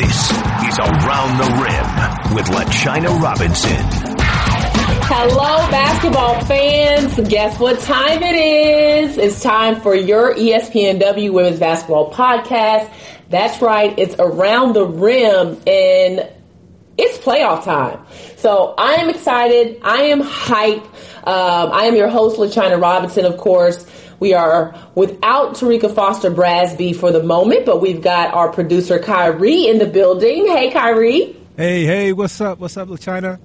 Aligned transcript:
This 0.00 0.30
is 0.30 0.78
Around 0.78 1.36
the 1.36 1.50
Rim 1.60 2.34
with 2.34 2.46
LaChina 2.46 3.20
Robinson. 3.20 3.76
Hello, 5.02 5.70
basketball 5.70 6.42
fans. 6.46 7.28
Guess 7.28 7.60
what 7.60 7.78
time 7.80 8.22
it 8.22 8.34
is? 8.34 9.18
It's 9.18 9.42
time 9.42 9.78
for 9.82 9.94
your 9.94 10.34
ESPNW 10.34 11.34
Women's 11.34 11.58
Basketball 11.58 12.14
Podcast. 12.14 12.90
That's 13.28 13.60
right, 13.60 13.92
it's 13.98 14.14
Around 14.18 14.72
the 14.72 14.86
Rim 14.86 15.60
and 15.66 16.26
it's 16.96 17.18
playoff 17.18 17.64
time. 17.64 18.02
So 18.36 18.72
I 18.78 18.94
am 18.94 19.10
excited. 19.10 19.80
I 19.82 20.04
am 20.04 20.20
hype. 20.20 20.82
Um, 21.26 21.72
I 21.72 21.84
am 21.84 21.94
your 21.94 22.08
host, 22.08 22.38
LaChina 22.38 22.80
Robinson, 22.80 23.26
of 23.26 23.36
course. 23.36 23.84
We 24.20 24.34
are 24.34 24.74
without 24.94 25.54
Terrika 25.54 25.92
Foster 25.94 26.30
Brasby 26.30 26.94
for 26.94 27.10
the 27.10 27.22
moment, 27.22 27.64
but 27.66 27.80
we've 27.80 28.02
got 28.02 28.32
our 28.34 28.50
producer 28.52 28.98
Kyrie 28.98 29.66
in 29.66 29.78
the 29.78 29.86
building. 29.86 30.46
Hey, 30.46 30.70
Kyrie. 30.70 31.36
Hey, 31.56 31.84
hey, 31.84 32.12
what's 32.12 32.40
up? 32.40 32.58
What's 32.58 32.76
up, 32.76 32.88
LaChina? 32.88 33.38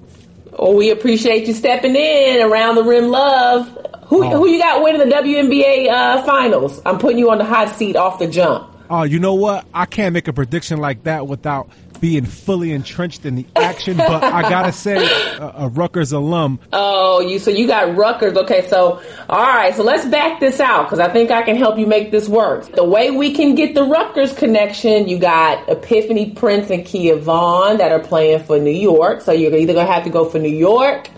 Oh, 0.57 0.75
we 0.75 0.91
appreciate 0.91 1.47
you 1.47 1.53
stepping 1.53 1.95
in 1.95 2.41
around 2.41 2.75
the 2.75 2.83
rim, 2.83 3.07
love. 3.09 3.67
Who 4.07 4.23
Oh. 4.23 4.29
who 4.37 4.47
you 4.47 4.59
got 4.59 4.83
winning 4.83 5.07
the 5.07 5.15
WNBA 5.15 5.89
uh, 5.89 6.21
finals? 6.23 6.81
I'm 6.85 6.99
putting 6.99 7.17
you 7.19 7.31
on 7.31 7.37
the 7.39 7.45
hot 7.45 7.69
seat 7.75 7.95
off 7.95 8.19
the 8.19 8.27
jump. 8.27 8.69
Oh, 8.89 9.03
you 9.03 9.17
know 9.19 9.33
what? 9.33 9.65
I 9.73 9.85
can't 9.85 10.13
make 10.13 10.27
a 10.27 10.33
prediction 10.33 10.79
like 10.79 11.03
that 11.03 11.25
without 11.25 11.69
being 12.05 12.23
fully 12.23 12.71
entrenched 12.71 13.25
in 13.25 13.33
the 13.33 13.47
action. 13.55 13.97
but 13.97 14.23
I 14.23 14.43
gotta 14.43 14.71
say, 14.71 14.95
a, 15.37 15.53
a 15.57 15.67
Rutgers 15.69 16.11
alum. 16.11 16.59
Oh, 16.71 17.19
you 17.19 17.39
so 17.39 17.49
you 17.49 17.65
got 17.65 17.97
Rutgers. 17.97 18.37
Okay, 18.37 18.67
so 18.67 19.01
all 19.27 19.41
right, 19.43 19.73
so 19.73 19.81
let's 19.81 20.05
back 20.05 20.39
this 20.39 20.59
out 20.59 20.83
because 20.83 20.99
I 20.99 21.11
think 21.11 21.31
I 21.31 21.41
can 21.41 21.55
help 21.55 21.79
you 21.79 21.87
make 21.87 22.11
this 22.11 22.29
work. 22.29 22.71
The 22.73 22.83
way 22.83 23.09
we 23.09 23.33
can 23.33 23.55
get 23.55 23.73
the 23.73 23.85
Rutgers 23.85 24.33
connection, 24.33 25.07
you 25.07 25.17
got 25.17 25.67
Epiphany 25.67 26.29
Prince 26.29 26.69
and 26.69 26.85
Kia 26.85 27.15
Vaughn 27.15 27.77
that 27.77 27.91
are 27.91 28.01
playing 28.01 28.43
for 28.43 28.59
New 28.59 28.69
York. 28.69 29.21
So 29.21 29.31
you're 29.31 29.55
either 29.55 29.73
gonna 29.73 29.91
have 29.91 30.03
to 30.03 30.11
go 30.11 30.25
for 30.25 30.37
New 30.37 30.55
York. 30.55 31.09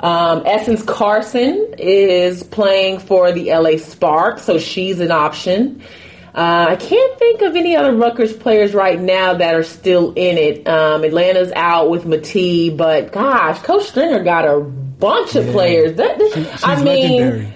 Um, 0.00 0.42
Essence 0.44 0.82
Carson 0.82 1.74
is 1.78 2.42
playing 2.42 2.98
for 2.98 3.30
the 3.30 3.52
LA 3.52 3.76
Sparks, 3.76 4.42
so 4.42 4.58
she's 4.58 4.98
an 4.98 5.12
option. 5.12 5.84
Uh, 6.36 6.66
I 6.68 6.76
can't 6.76 7.18
think 7.18 7.40
of 7.40 7.56
any 7.56 7.74
other 7.76 7.94
Rutgers 7.96 8.34
players 8.36 8.74
right 8.74 9.00
now 9.00 9.32
that 9.34 9.54
are 9.54 9.62
still 9.62 10.12
in 10.12 10.36
it. 10.36 10.68
Um, 10.68 11.02
Atlanta's 11.02 11.50
out 11.56 11.88
with 11.88 12.04
Matee, 12.04 12.76
but 12.76 13.10
gosh, 13.10 13.62
Coach 13.62 13.88
Stringer 13.88 14.22
got 14.22 14.44
a 14.46 14.60
bunch 14.60 15.34
of 15.34 15.46
players. 15.46 15.96
That, 15.96 16.18
that- 16.18 16.58
She- 16.58 16.64
I 16.64 16.82
mean, 16.82 17.12
legendary. 17.22 17.52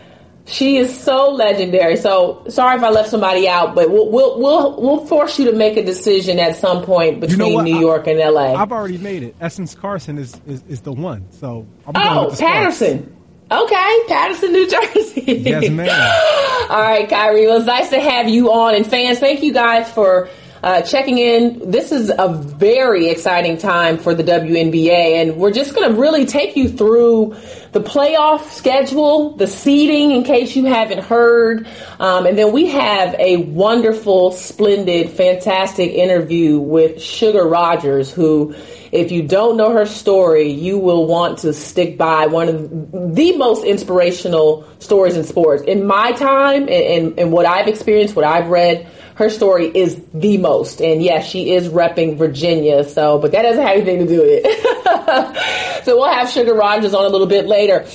she 0.46 0.76
is 0.78 0.98
so 0.98 1.28
legendary. 1.30 1.96
So 1.98 2.44
sorry 2.48 2.78
if 2.78 2.82
I 2.82 2.88
left 2.88 3.10
somebody 3.10 3.46
out, 3.46 3.74
but 3.74 3.90
we'll 3.90 4.10
we'll 4.10 4.38
we'll, 4.40 4.80
we'll 4.80 5.06
force 5.06 5.38
you 5.38 5.50
to 5.50 5.56
make 5.56 5.76
a 5.76 5.84
decision 5.84 6.38
at 6.38 6.56
some 6.56 6.82
point 6.82 7.20
between 7.20 7.48
You 7.50 7.56
know? 7.58 7.62
New 7.62 7.76
I- 7.76 7.80
York 7.80 8.06
and 8.06 8.18
LA. 8.18 8.54
I've 8.54 8.72
already 8.72 8.96
made 8.96 9.22
it. 9.22 9.36
Essence 9.42 9.74
Carson 9.74 10.16
is, 10.16 10.40
is, 10.46 10.64
is 10.68 10.80
the 10.80 10.92
one. 10.92 11.30
So 11.32 11.66
I'm 11.86 11.92
going 11.92 12.06
oh, 12.08 12.20
with 12.22 12.30
the 12.30 12.36
Sparks. 12.38 12.78
Paterson. 12.78 13.16
Okay, 13.50 13.98
Paterson, 14.06 14.52
New 14.52 14.70
Jersey. 14.70 15.22
Yes, 15.26 15.68
ma'am. 15.70 15.88
All 16.70 16.80
right, 16.80 17.08
Kyrie. 17.08 17.46
Well, 17.46 17.56
it's 17.56 17.66
nice 17.66 17.90
to 17.90 18.00
have 18.00 18.28
you 18.28 18.52
on. 18.52 18.76
And 18.76 18.86
fans, 18.86 19.18
thank 19.18 19.42
you 19.42 19.52
guys 19.52 19.90
for 19.90 20.28
uh, 20.62 20.82
checking 20.82 21.18
in. 21.18 21.68
This 21.68 21.90
is 21.90 22.12
a 22.16 22.28
very 22.28 23.08
exciting 23.08 23.58
time 23.58 23.98
for 23.98 24.14
the 24.14 24.22
WNBA, 24.22 25.20
and 25.20 25.36
we're 25.36 25.50
just 25.50 25.74
going 25.74 25.92
to 25.92 26.00
really 26.00 26.26
take 26.26 26.56
you 26.56 26.68
through 26.68 27.34
the 27.72 27.80
playoff 27.80 28.50
schedule, 28.50 29.36
the 29.36 29.46
seeding, 29.46 30.10
in 30.10 30.24
case 30.24 30.56
you 30.56 30.64
haven't 30.64 31.04
heard. 31.04 31.68
Um, 31.98 32.26
and 32.26 32.36
then 32.36 32.52
we 32.52 32.66
have 32.66 33.14
a 33.18 33.38
wonderful, 33.38 34.32
splendid, 34.32 35.10
fantastic 35.10 35.92
interview 35.92 36.58
with 36.58 37.00
Sugar 37.00 37.46
Rodgers, 37.46 38.10
who 38.10 38.54
if 38.92 39.12
you 39.12 39.22
don't 39.22 39.56
know 39.56 39.72
her 39.72 39.86
story, 39.86 40.50
you 40.50 40.76
will 40.78 41.06
want 41.06 41.38
to 41.41 41.52
stick 41.52 41.96
by 41.96 42.26
one 42.26 42.48
of 42.48 43.14
the 43.14 43.36
most 43.36 43.64
inspirational 43.64 44.66
stories 44.81 45.16
in 45.16 45.22
sports. 45.22 45.62
In 45.62 45.87
my 45.87 46.10
time 46.12 46.62
and, 46.62 46.70
and, 46.70 47.19
and 47.19 47.32
what 47.32 47.47
I've 47.47 47.69
experienced, 47.69 48.16
what 48.16 48.25
I've 48.25 48.48
read, 48.48 48.88
her 49.16 49.31
story 49.31 49.66
is 49.66 50.00
the 50.15 50.38
most. 50.38 50.81
And 50.81 51.03
yes, 51.03 51.28
she 51.28 51.53
is 51.53 51.69
repping 51.69 52.16
Virginia. 52.16 52.84
So, 52.84 53.19
but 53.19 53.32
that 53.32 53.43
doesn't 53.43 53.62
have 53.62 53.76
anything 53.76 53.98
to 54.00 54.06
do 54.06 54.21
with 54.21 54.43
it. 54.44 55.84
so 55.84 55.97
we'll 55.97 56.12
have 56.12 56.31
Sugar 56.31 56.54
Rodgers 56.54 56.94
on 56.94 57.04
a 57.04 57.09
little 57.09 57.26
bit 57.26 57.47
later. 57.47 57.87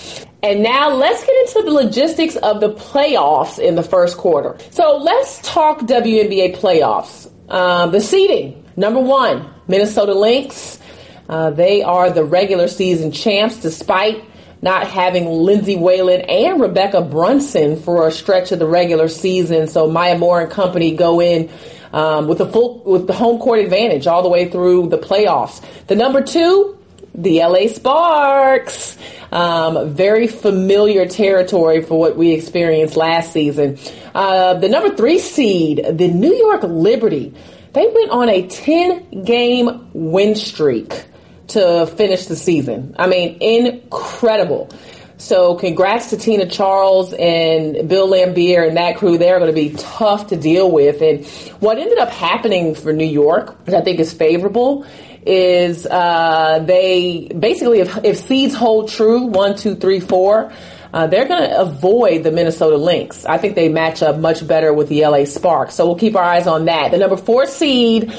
And 0.43 0.61
now 0.61 0.89
let's 0.93 1.25
get 1.25 1.35
into 1.47 1.63
the 1.65 1.71
logistics 1.71 2.35
of 2.35 2.61
the 2.61 2.71
playoffs 2.73 3.57
in 3.57 3.75
the 3.75 3.83
first 3.83 4.17
quarter. 4.17 4.57
So 4.69 4.97
let's 4.97 5.41
talk 5.41 5.79
WNBA 5.81 6.57
playoffs. 6.57 7.31
Um, 7.51 7.91
the 7.91 8.01
seeding. 8.01 8.63
Number 8.75 8.99
one, 8.99 9.49
Minnesota 9.67 10.13
Lynx. 10.13 10.79
Uh, 11.27 11.49
they 11.49 11.81
are 11.81 12.11
the 12.11 12.23
regular 12.23 12.67
season 12.67 13.11
champs 13.11 13.57
despite 13.57 14.23
not 14.61 14.87
having 14.87 15.25
Lindsay 15.25 15.75
Whalen 15.75 16.21
and 16.21 16.61
Rebekkah 16.61 17.09
Brunson 17.09 17.79
for 17.79 18.07
a 18.07 18.11
stretch 18.11 18.51
of 18.51 18.59
the 18.59 18.67
regular 18.67 19.07
season. 19.07 19.67
So 19.67 19.89
Maya 19.89 20.17
Moore 20.17 20.41
and 20.41 20.51
company 20.51 20.95
go 20.95 21.21
in 21.21 21.49
um, 21.93 22.27
with 22.27 22.39
the 22.39 22.47
full 22.47 22.83
with 22.83 23.07
the 23.07 23.13
home 23.13 23.39
court 23.39 23.59
advantage 23.59 24.07
all 24.07 24.23
the 24.23 24.29
way 24.29 24.49
through 24.49 24.89
the 24.89 24.97
playoffs. 24.97 25.63
The 25.87 25.95
number 25.95 26.21
two, 26.21 26.77
the 27.13 27.39
LA 27.39 27.67
Sparks. 27.67 28.97
Um, 29.31 29.93
very 29.93 30.27
familiar 30.27 31.05
territory 31.07 31.81
for 31.81 31.99
what 31.99 32.15
we 32.15 32.31
experienced 32.31 32.95
last 32.95 33.33
season. 33.33 33.77
Uh, 34.13 34.53
the 34.53 34.69
number 34.69 34.95
three 34.95 35.19
seed, 35.19 35.83
the 35.91 36.07
New 36.07 36.33
York 36.33 36.63
Liberty. 36.63 37.33
They 37.73 37.85
went 37.93 38.11
on 38.11 38.29
a 38.29 38.47
10 38.47 39.25
game 39.25 39.89
win 39.93 40.35
streak 40.35 41.05
to 41.47 41.87
finish 41.87 42.25
the 42.25 42.35
season. 42.35 42.95
I 42.97 43.07
mean, 43.07 43.41
incredible. 43.41 44.69
So 45.17 45.55
congrats 45.55 46.09
to 46.09 46.17
Tina 46.17 46.45
Charles 46.45 47.13
and 47.13 47.87
Bill 47.87 48.09
Laimbeer 48.09 48.67
and 48.67 48.75
that 48.75 48.97
crew. 48.97 49.17
They're 49.17 49.39
going 49.39 49.53
to 49.53 49.55
be 49.55 49.73
tough 49.77 50.27
to 50.27 50.35
deal 50.35 50.69
with. 50.69 51.01
And 51.01 51.25
what 51.61 51.77
ended 51.77 51.97
up 51.99 52.09
happening 52.09 52.75
for 52.75 52.91
New 52.91 53.05
York, 53.05 53.65
which 53.65 53.73
I 53.73 53.81
think 53.81 53.99
is 53.99 54.11
favorable, 54.11 54.85
is 55.25 55.85
uh, 55.85 56.59
they 56.65 57.27
basically, 57.27 57.79
if, 57.79 58.03
if 58.03 58.17
seeds 58.17 58.53
hold 58.53 58.89
true, 58.89 59.23
one, 59.23 59.55
two, 59.55 59.75
three, 59.75 60.01
four, 60.01 60.51
uh, 60.93 61.07
they're 61.07 61.27
going 61.27 61.49
to 61.49 61.59
avoid 61.59 62.23
the 62.23 62.31
Minnesota 62.31 62.77
Lynx. 62.77 63.25
I 63.25 63.37
think 63.37 63.55
they 63.55 63.69
match 63.69 64.03
up 64.03 64.17
much 64.17 64.45
better 64.45 64.73
with 64.73 64.89
the 64.89 65.05
LA 65.05 65.25
Sparks. 65.25 65.75
So 65.75 65.85
we'll 65.85 65.97
keep 65.97 66.15
our 66.15 66.23
eyes 66.23 66.45
on 66.45 66.65
that. 66.65 66.91
The 66.91 66.97
number 66.97 67.17
four 67.17 67.47
seed, 67.47 68.13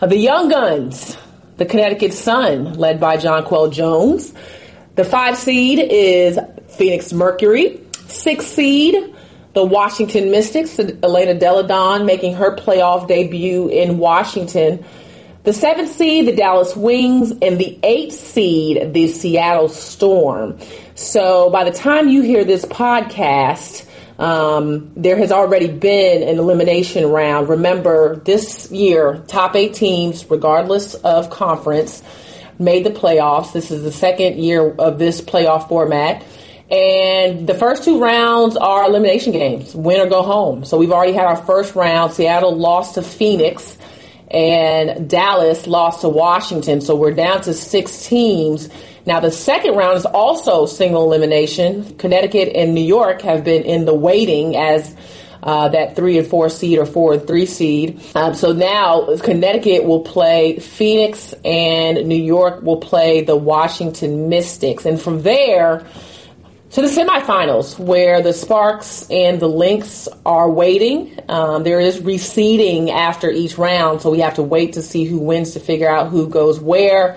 the 0.00 0.16
Young 0.16 0.48
Guns, 0.48 1.16
the 1.56 1.66
Connecticut 1.66 2.12
Sun, 2.12 2.74
led 2.74 3.00
by 3.00 3.16
Jonquel 3.16 3.72
Jones. 3.72 4.32
The 4.96 5.04
five 5.04 5.36
seed 5.36 5.78
is 5.78 6.38
Phoenix 6.68 7.12
Mercury. 7.12 7.80
Six 8.06 8.46
seed, 8.46 9.14
the 9.54 9.64
Washington 9.64 10.30
Mystics, 10.30 10.78
Elena 10.78 11.34
Delle 11.34 11.66
Donne 11.66 12.06
making 12.06 12.34
her 12.34 12.54
playoff 12.56 13.08
debut 13.08 13.68
in 13.68 13.98
Washington. 13.98 14.84
The 15.44 15.52
seventh 15.52 15.92
seed, 15.92 16.26
the 16.26 16.34
Dallas 16.34 16.74
Wings, 16.74 17.30
and 17.30 17.58
the 17.58 17.78
eighth 17.82 18.14
seed, 18.14 18.94
the 18.94 19.08
Seattle 19.08 19.68
Storm. 19.68 20.58
So 20.94 21.50
by 21.50 21.64
the 21.64 21.70
time 21.70 22.08
you 22.08 22.22
hear 22.22 22.44
this 22.44 22.64
podcast, 22.64 23.86
um, 24.18 24.92
there 24.96 25.16
has 25.16 25.32
already 25.32 25.68
been 25.68 26.22
an 26.22 26.38
elimination 26.38 27.06
round. 27.06 27.48
Remember, 27.48 28.16
this 28.16 28.70
year, 28.70 29.24
top 29.26 29.56
eight 29.56 29.74
teams, 29.74 30.28
regardless 30.30 30.94
of 30.94 31.30
conference, 31.30 32.02
made 32.58 32.84
the 32.84 32.90
playoffs. 32.90 33.52
This 33.52 33.70
is 33.70 33.82
the 33.82 33.92
second 33.92 34.38
year 34.38 34.70
of 34.70 34.98
this 34.98 35.20
playoff 35.20 35.68
format. 35.68 36.24
And 36.70 37.46
the 37.46 37.54
first 37.54 37.84
two 37.84 38.00
rounds 38.00 38.56
are 38.56 38.84
elimination 38.84 39.32
games, 39.32 39.74
win 39.74 40.00
or 40.00 40.08
go 40.08 40.22
home. 40.22 40.64
So 40.64 40.78
we've 40.78 40.92
already 40.92 41.12
had 41.12 41.26
our 41.26 41.36
first 41.36 41.74
round. 41.74 42.12
Seattle 42.12 42.56
lost 42.56 42.94
to 42.94 43.02
Phoenix 43.02 43.76
and 44.30 45.08
Dallas 45.08 45.66
lost 45.66 46.00
to 46.00 46.08
Washington. 46.08 46.80
So 46.80 46.96
we're 46.96 47.12
down 47.12 47.42
to 47.42 47.54
six 47.54 48.06
teams. 48.06 48.68
Now 49.06 49.20
the 49.20 49.30
second 49.30 49.74
round 49.74 49.98
is 49.98 50.06
also 50.06 50.66
single 50.66 51.02
elimination. 51.04 51.96
Connecticut 51.96 52.54
and 52.54 52.74
New 52.74 52.84
York 52.84 53.22
have 53.22 53.44
been 53.44 53.62
in 53.62 53.84
the 53.84 53.94
waiting 53.94 54.56
as 54.56 54.96
uh, 55.42 55.68
that 55.68 55.94
three 55.94 56.18
and 56.18 56.26
four 56.26 56.48
seed 56.48 56.78
or 56.78 56.86
four 56.86 57.14
and 57.14 57.26
three 57.26 57.44
seed. 57.44 58.00
Um, 58.14 58.34
so 58.34 58.52
now 58.52 59.16
Connecticut 59.18 59.84
will 59.84 60.00
play 60.00 60.58
Phoenix 60.58 61.34
and 61.44 62.08
New 62.08 62.20
York 62.20 62.62
will 62.62 62.78
play 62.78 63.22
the 63.22 63.36
Washington 63.36 64.30
Mystics. 64.30 64.86
And 64.86 65.00
from 65.00 65.22
there, 65.22 65.86
to 66.70 66.82
the 66.82 66.88
semifinals, 66.88 67.78
where 67.78 68.20
the 68.20 68.32
Sparks 68.32 69.08
and 69.08 69.38
the 69.38 69.46
Lynx 69.46 70.08
are 70.26 70.50
waiting. 70.50 71.16
Um, 71.28 71.62
there 71.62 71.78
is 71.78 72.00
reseeding 72.00 72.90
after 72.90 73.30
each 73.30 73.56
round, 73.56 74.00
so 74.00 74.10
we 74.10 74.18
have 74.18 74.34
to 74.34 74.42
wait 74.42 74.72
to 74.72 74.82
see 74.82 75.04
who 75.04 75.18
wins 75.18 75.52
to 75.52 75.60
figure 75.60 75.88
out 75.88 76.08
who 76.08 76.28
goes 76.28 76.58
where. 76.58 77.16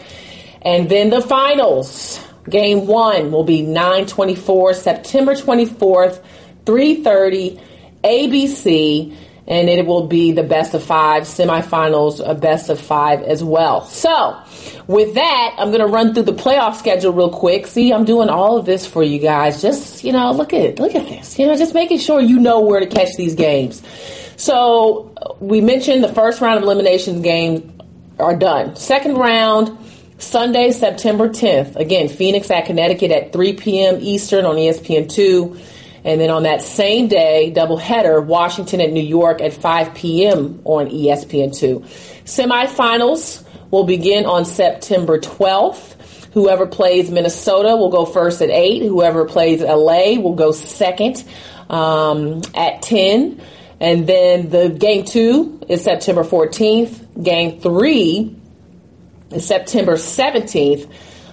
And 0.61 0.89
then 0.89 1.09
the 1.09 1.21
finals. 1.21 2.23
Game 2.49 2.87
one 2.87 3.31
will 3.31 3.43
be 3.43 3.61
924, 3.61 4.73
September 4.73 5.33
24th, 5.33 6.23
330, 6.65 7.59
ABC. 8.03 9.15
and 9.47 9.69
it 9.69 9.85
will 9.85 10.07
be 10.07 10.31
the 10.31 10.43
best 10.43 10.73
of 10.73 10.83
five 10.83 11.23
semifinals, 11.23 12.21
a 12.25 12.35
best 12.35 12.69
of 12.69 12.79
five 12.79 13.21
as 13.23 13.43
well. 13.43 13.83
So, 13.85 14.41
with 14.87 15.15
that, 15.15 15.55
I'm 15.57 15.69
going 15.69 15.81
to 15.81 15.87
run 15.87 16.13
through 16.13 16.23
the 16.23 16.33
playoff 16.33 16.75
schedule 16.75 17.11
real 17.11 17.29
quick. 17.29 17.67
See, 17.67 17.91
I'm 17.91 18.05
doing 18.05 18.29
all 18.29 18.57
of 18.57 18.65
this 18.65 18.85
for 18.85 19.03
you 19.03 19.19
guys. 19.19 19.61
Just 19.61 20.05
you 20.05 20.13
know, 20.13 20.31
look 20.31 20.53
at 20.53 20.79
look 20.79 20.95
at 20.95 21.07
this. 21.07 21.37
You 21.37 21.47
know, 21.47 21.55
just 21.57 21.73
making 21.73 21.99
sure 21.99 22.21
you 22.21 22.39
know 22.39 22.61
where 22.61 22.79
to 22.79 22.87
catch 22.87 23.15
these 23.17 23.35
games. 23.35 23.81
So, 24.37 25.13
we 25.41 25.59
mentioned 25.59 26.03
the 26.03 26.13
first 26.13 26.39
round 26.39 26.57
of 26.57 26.63
elimination 26.63 27.21
games 27.21 27.69
are 28.19 28.35
done. 28.37 28.77
Second 28.77 29.15
round. 29.15 29.77
Sunday, 30.19 30.71
September 30.71 31.29
10th. 31.29 31.75
Again, 31.75 32.09
Phoenix 32.09 32.49
at 32.49 32.65
Connecticut 32.65 33.11
at 33.11 33.33
3 33.33 33.53
p.m. 33.53 33.97
Eastern 34.01 34.45
on 34.45 34.55
ESPN2. 34.55 35.59
And 36.03 36.21
then 36.21 36.29
on 36.29 36.43
that 36.43 36.61
same 36.61 37.07
day, 37.07 37.53
doubleheader, 37.55 38.25
Washington 38.25 38.81
at 38.81 38.91
New 38.91 39.03
York 39.03 39.41
at 39.41 39.53
5 39.53 39.93
p.m. 39.93 40.61
on 40.63 40.87
ESPN2. 40.87 41.81
Semifinals 42.23 43.43
will 43.71 43.83
begin 43.83 44.25
on 44.25 44.45
September 44.45 45.19
12th. 45.19 45.95
Whoever 46.33 46.65
plays 46.65 47.11
Minnesota 47.11 47.75
will 47.75 47.89
go 47.89 48.05
first 48.05 48.41
at 48.41 48.49
8. 48.49 48.83
Whoever 48.83 49.25
plays 49.25 49.61
LA 49.61 50.19
will 50.19 50.35
go 50.35 50.51
second 50.51 51.23
um, 51.69 52.41
at 52.55 52.81
10. 52.81 53.41
And 53.79 54.07
then 54.07 54.49
the 54.49 54.69
game 54.69 55.05
two 55.05 55.61
is 55.67 55.83
September 55.83 56.23
14th. 56.23 57.23
Game 57.23 57.59
three 57.59 58.35
September 59.39 59.93
17th. 59.93 60.89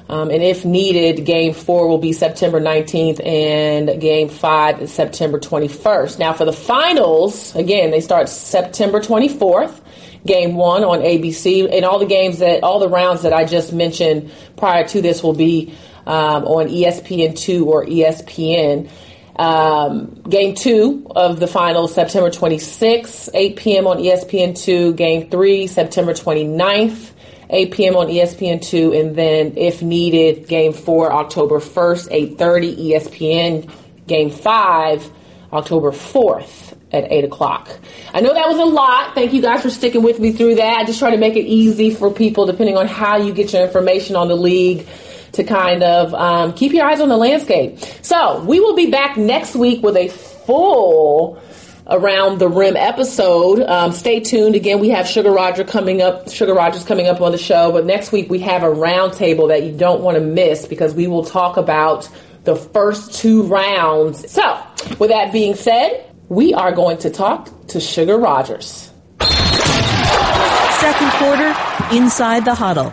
Um, 0.09 0.31
and 0.31 0.43
if 0.43 0.67
needed, 0.67 1.25
game 1.25 1.55
four 1.55 1.89
will 1.89 1.99
be 1.99 2.13
September 2.13 2.61
19th 2.61 3.25
and 3.25 4.01
game 4.01 4.29
five 4.29 4.83
is 4.83 4.93
September 4.93 5.39
21st. 5.39 6.19
Now 6.19 6.35
for 6.35 6.45
the 6.45 6.53
finals, 6.53 7.57
again, 7.57 7.91
they 7.91 8.03
start 8.03 8.29
September 8.29 9.01
24th, 9.01 9.81
game 10.27 10.57
one 10.57 10.85
on 10.85 11.01
ABC 11.01 11.75
and 11.75 11.87
all 11.87 11.99
the 11.99 12.07
games 12.07 12.41
that, 12.41 12.63
all 12.63 12.81
the 12.81 12.89
rounds 12.89 13.23
that 13.23 13.33
I 13.33 13.47
just 13.47 13.73
mentioned 13.73 14.31
prior 14.57 14.87
to 14.89 15.01
this 15.01 15.23
will 15.23 15.33
be 15.33 15.75
um, 16.07 16.45
on 16.45 16.69
ESPN2 16.69 17.67
or 17.67 17.87
ESPN. 17.87 18.91
Um, 19.37 20.23
game 20.29 20.55
two 20.55 21.07
of 21.17 21.41
the 21.41 21.47
finals, 21.47 21.95
September 21.95 22.31
26th, 22.31 23.31
8 23.35 23.57
p.m. 23.57 23.87
on 23.87 23.99
ESPN2. 23.99 24.95
Game 24.97 25.31
three, 25.31 25.67
September 25.67 26.13
29th. 26.13 27.14
8 27.51 27.73
p.m. 27.73 27.97
on 27.97 28.09
ESPN2, 28.09 28.99
and 28.99 29.17
then 29.17 29.57
if 29.57 29.83
needed, 29.83 30.49
Game 30.49 30.73
4, 30.73 31.13
October 31.13 31.59
1st, 31.59 32.37
8.30, 32.37 32.91
ESPN. 32.91 33.71
Game 34.07 34.31
5, 34.31 35.11
October 35.53 35.91
4th 35.91 36.77
at 36.93 37.11
8 37.11 37.25
o'clock. 37.25 37.71
I 38.13 38.21
know 38.21 38.35
that 38.35 38.47
was 38.47 38.59
a 38.59 38.65
lot. 38.65 39.15
Thank 39.15 39.33
you 39.33 39.41
guys 39.41 39.63
for 39.63 39.71
sticking 39.71 40.03
with 40.03 40.21
me 40.21 40.33
through 40.33 40.57
that. 40.57 40.79
I 40.79 40.85
just 40.85 40.99
try 40.99 41.11
to 41.11 41.17
make 41.17 41.37
it 41.37 41.47
easy 41.47 41.91
for 41.91 42.11
people, 42.11 42.45
depending 42.47 42.77
on 42.77 42.87
how 42.87 43.17
you 43.17 43.33
get 43.33 43.53
your 43.53 43.65
information 43.65 44.15
on 44.15 44.29
the 44.29 44.37
league, 44.37 44.87
to 45.33 45.43
kind 45.43 45.83
of 45.83 46.15
um, 46.15 46.53
keep 46.53 46.73
your 46.73 46.87
eyes 46.87 47.01
on 47.01 47.09
the 47.09 47.17
landscape. 47.17 47.79
So 48.03 48.45
we 48.45 48.61
will 48.61 48.77
be 48.77 48.91
back 48.91 49.17
next 49.17 49.57
week 49.57 49.83
with 49.83 49.97
a 49.97 50.09
full 50.09 51.41
around 51.87 52.39
the 52.39 52.49
rim 52.49 52.77
episode. 52.77 53.61
Um, 53.61 53.93
stay 53.93 54.21
tuned. 54.21 54.55
Again, 54.55 54.81
we 54.81 54.91
have 54.91 55.07
Sugar 55.07 55.31
Roger 55.31 55.65
coming 55.65 56.03
up. 56.03 56.31
Sugar 56.31 56.55
Rodgers 56.55 56.85
coming 56.85 57.07
up 57.07 57.21
on 57.21 57.33
the 57.33 57.39
show. 57.39 57.73
But 57.73 57.85
next 57.85 58.13
week 58.13 58.31
we 58.31 58.41
have 58.41 58.63
a 58.63 58.69
roundtable 58.69 59.49
that 59.49 59.63
you 59.63 59.77
don't 59.77 60.01
want 60.01 60.17
to 60.17 60.25
miss 60.25 60.67
because 60.67 60.95
we 60.95 61.07
will 61.07 61.25
talk 61.25 61.57
about 61.57 62.09
the 62.45 62.57
first 62.57 63.15
two 63.15 63.43
rounds. 63.45 64.31
So, 64.31 64.61
with 64.99 65.11
that 65.11 65.33
being 65.33 65.55
said, 65.55 66.11
we 66.29 66.55
are 66.55 66.73
going 66.73 66.99
to 66.99 67.11
talk 67.11 67.49
to 67.69 67.81
Sugar 67.81 68.19
Rodgers. 68.19 68.91
Second 70.81 71.11
quarter, 71.13 71.55
inside 71.97 72.45
the 72.45 72.55
huddle. 72.55 72.93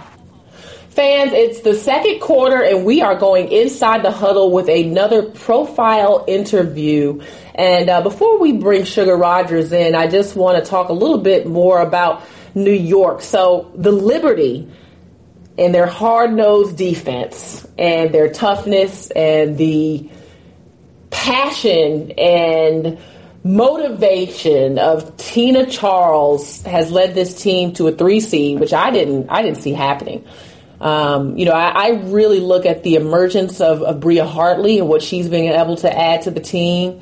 Fans, 0.91 1.31
it's 1.31 1.61
the 1.61 1.73
second 1.73 2.19
quarter, 2.19 2.61
and 2.61 2.83
we 2.83 3.01
are 3.01 3.15
going 3.15 3.49
inside 3.49 4.03
the 4.03 4.11
huddle 4.11 4.51
with 4.51 4.67
another 4.67 5.23
profile 5.23 6.25
interview. 6.27 7.21
And 7.55 7.89
uh, 7.89 8.01
before 8.01 8.39
we 8.39 8.51
bring 8.51 8.83
Sugar 8.83 9.15
Rodgers 9.15 9.71
in, 9.71 9.95
I 9.95 10.07
just 10.07 10.35
want 10.35 10.61
to 10.61 10.69
talk 10.69 10.89
a 10.89 10.93
little 10.93 11.19
bit 11.19 11.47
more 11.47 11.79
about 11.79 12.23
New 12.55 12.73
York. 12.73 13.21
So, 13.21 13.71
the 13.73 13.93
Liberty 13.93 14.69
and 15.57 15.73
their 15.73 15.85
hard 15.85 16.33
nosed 16.33 16.75
defense 16.75 17.65
and 17.77 18.13
their 18.13 18.29
toughness 18.29 19.09
and 19.11 19.57
the 19.57 20.09
passion 21.09 22.11
and 22.17 22.99
motivation 23.45 24.77
of 24.77 25.15
Tina 25.15 25.67
Charles 25.67 26.63
has 26.63 26.91
led 26.91 27.15
this 27.15 27.41
team 27.41 27.71
to 27.75 27.87
a 27.87 27.93
three 27.93 28.19
seed, 28.19 28.59
which 28.59 28.73
I 28.73 28.91
didn't 28.91 29.29
I 29.29 29.41
didn't 29.41 29.59
see 29.59 29.71
happening. 29.71 30.27
Um, 30.81 31.37
you 31.37 31.45
know, 31.45 31.51
I, 31.51 31.69
I, 31.69 31.89
really 32.05 32.39
look 32.39 32.65
at 32.65 32.81
the 32.81 32.95
emergence 32.95 33.61
of, 33.61 33.83
of 33.83 33.99
Bria 33.99 34.25
Hartley 34.25 34.79
and 34.79 34.89
what 34.89 35.03
she's 35.03 35.29
been 35.29 35.53
able 35.53 35.75
to 35.77 35.95
add 35.95 36.23
to 36.23 36.31
the 36.31 36.39
team. 36.39 37.01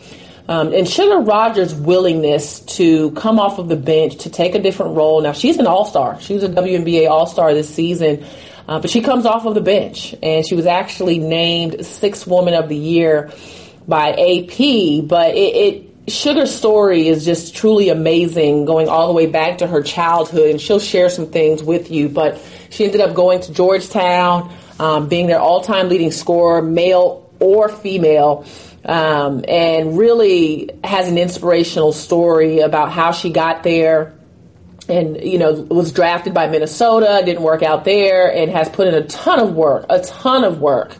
Um, 0.49 0.73
and 0.73 0.85
Sugar 0.85 1.19
Rodgers' 1.19 1.73
willingness 1.73 2.59
to 2.77 3.11
come 3.11 3.39
off 3.39 3.57
of 3.57 3.69
the 3.69 3.77
bench 3.77 4.17
to 4.23 4.29
take 4.29 4.53
a 4.53 4.59
different 4.59 4.97
role. 4.97 5.21
Now, 5.21 5.31
she's 5.31 5.59
an 5.59 5.65
all 5.65 5.85
star. 5.85 6.19
She 6.19 6.33
was 6.33 6.43
a 6.43 6.49
WNBA 6.49 7.09
all 7.09 7.25
star 7.25 7.53
this 7.53 7.73
season, 7.73 8.25
uh, 8.67 8.79
but 8.81 8.89
she 8.89 8.99
comes 8.99 9.25
off 9.25 9.45
of 9.45 9.55
the 9.55 9.61
bench. 9.61 10.13
And 10.21 10.45
she 10.45 10.55
was 10.55 10.65
actually 10.65 11.19
named 11.19 11.85
Sixth 11.85 12.27
Woman 12.27 12.55
of 12.55 12.67
the 12.67 12.75
Year 12.75 13.31
by 13.87 14.09
AP. 14.09 15.07
But 15.07 15.35
it, 15.35 15.55
it 15.55 15.89
Sugar's 16.11 16.53
story 16.53 17.07
is 17.07 17.23
just 17.23 17.55
truly 17.55 17.89
amazing, 17.89 18.65
going 18.65 18.89
all 18.89 19.07
the 19.07 19.13
way 19.13 19.27
back 19.27 19.59
to 19.59 19.67
her 19.67 19.83
childhood, 19.83 20.49
and 20.49 20.59
she'll 20.59 20.79
share 20.79 21.09
some 21.09 21.27
things 21.27 21.63
with 21.63 21.91
you. 21.91 22.09
But 22.09 22.41
she 22.69 22.85
ended 22.85 23.01
up 23.01 23.13
going 23.13 23.41
to 23.41 23.53
Georgetown, 23.53 24.53
um, 24.79 25.07
being 25.07 25.27
their 25.27 25.39
all-time 25.39 25.89
leading 25.89 26.11
scorer, 26.11 26.61
male 26.61 27.29
or 27.39 27.69
female, 27.69 28.45
um, 28.85 29.43
and 29.47 29.97
really 29.97 30.69
has 30.83 31.07
an 31.07 31.17
inspirational 31.17 31.91
story 31.91 32.59
about 32.59 32.91
how 32.91 33.11
she 33.11 33.31
got 33.31 33.63
there. 33.63 34.13
And 34.87 35.21
you 35.23 35.37
know, 35.37 35.53
was 35.53 35.91
drafted 35.91 36.33
by 36.33 36.47
Minnesota, 36.47 37.21
didn't 37.23 37.43
work 37.43 37.61
out 37.61 37.85
there, 37.85 38.33
and 38.33 38.49
has 38.51 38.69
put 38.69 38.87
in 38.87 38.95
a 38.95 39.05
ton 39.05 39.39
of 39.39 39.53
work, 39.53 39.85
a 39.89 40.01
ton 40.01 40.43
of 40.43 40.59
work 40.59 40.95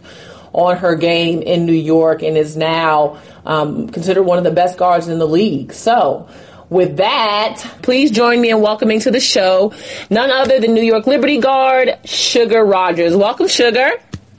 on 0.53 0.77
her 0.77 0.95
game 0.95 1.41
in 1.41 1.65
New 1.65 1.73
York, 1.73 2.21
and 2.21 2.37
is 2.37 2.55
now 2.55 3.19
um, 3.45 3.89
considered 3.89 4.23
one 4.23 4.37
of 4.37 4.43
the 4.43 4.51
best 4.51 4.77
guards 4.77 5.07
in 5.07 5.17
the 5.17 5.27
league. 5.27 5.73
So, 5.73 6.27
with 6.69 6.97
that, 6.97 7.57
please 7.81 8.11
join 8.11 8.39
me 8.41 8.49
in 8.49 8.61
welcoming 8.61 8.99
to 9.01 9.11
the 9.11 9.19
show 9.19 9.73
none 10.09 10.29
other 10.29 10.59
than 10.59 10.73
New 10.73 10.83
York 10.83 11.07
Liberty 11.07 11.39
Guard, 11.39 11.97
Sugar 12.05 12.63
Rodgers. 12.63 13.15
Welcome, 13.15 13.47
Sugar. 13.47 13.91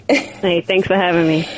Hey, 0.08 0.60
thanks 0.60 0.86
for 0.86 0.96
having 0.96 1.26
me. 1.26 1.48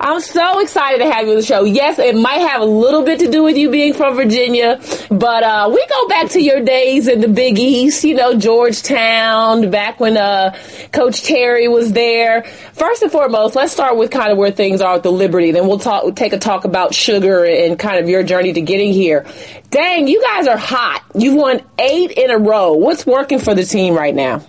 I'm 0.00 0.20
so 0.20 0.60
excited 0.60 0.98
to 0.98 1.10
have 1.10 1.26
you 1.26 1.30
on 1.30 1.36
the 1.36 1.42
show. 1.42 1.64
Yes, 1.64 1.98
it 1.98 2.14
might 2.14 2.40
have 2.40 2.60
a 2.60 2.64
little 2.66 3.04
bit 3.04 3.20
to 3.20 3.30
do 3.30 3.42
with 3.42 3.56
you 3.56 3.70
being 3.70 3.94
from 3.94 4.14
Virginia, 4.16 4.80
but 5.10 5.42
uh, 5.42 5.70
we 5.72 5.86
go 5.86 6.08
back 6.08 6.30
to 6.30 6.40
your 6.40 6.60
days 6.60 7.08
in 7.08 7.20
the 7.20 7.28
Big 7.28 7.58
East, 7.58 8.04
you 8.04 8.14
know, 8.14 8.36
Georgetown, 8.36 9.70
back 9.70 10.00
when 10.00 10.16
uh, 10.16 10.56
Coach 10.92 11.22
Terri 11.22 11.70
was 11.70 11.92
there. 11.92 12.44
First 12.72 13.02
and 13.02 13.12
foremost, 13.12 13.54
let's 13.54 13.72
start 13.72 13.96
with 13.96 14.10
kind 14.10 14.32
of 14.32 14.38
where 14.38 14.50
things 14.50 14.80
are 14.80 14.94
at 14.94 15.02
the 15.02 15.12
Liberty. 15.12 15.52
Then 15.52 15.66
we'll 15.66 15.78
talk, 15.78 16.04
we'll 16.04 16.14
take 16.14 16.32
a 16.32 16.38
talk 16.38 16.64
about 16.64 16.94
sugar 16.94 17.44
and 17.44 17.78
kind 17.78 17.98
of 17.98 18.08
your 18.08 18.22
journey 18.22 18.52
to 18.52 18.60
getting 18.60 18.92
here. 18.92 19.26
Dang, 19.70 20.08
you 20.08 20.22
guys 20.22 20.46
are 20.46 20.56
hot. 20.56 21.04
You've 21.14 21.34
won 21.34 21.62
eight 21.78 22.12
in 22.12 22.30
a 22.30 22.38
row. 22.38 22.72
What's 22.72 23.06
working 23.06 23.38
for 23.38 23.54
the 23.54 23.64
team 23.64 23.94
right 23.94 24.14
now? 24.14 24.44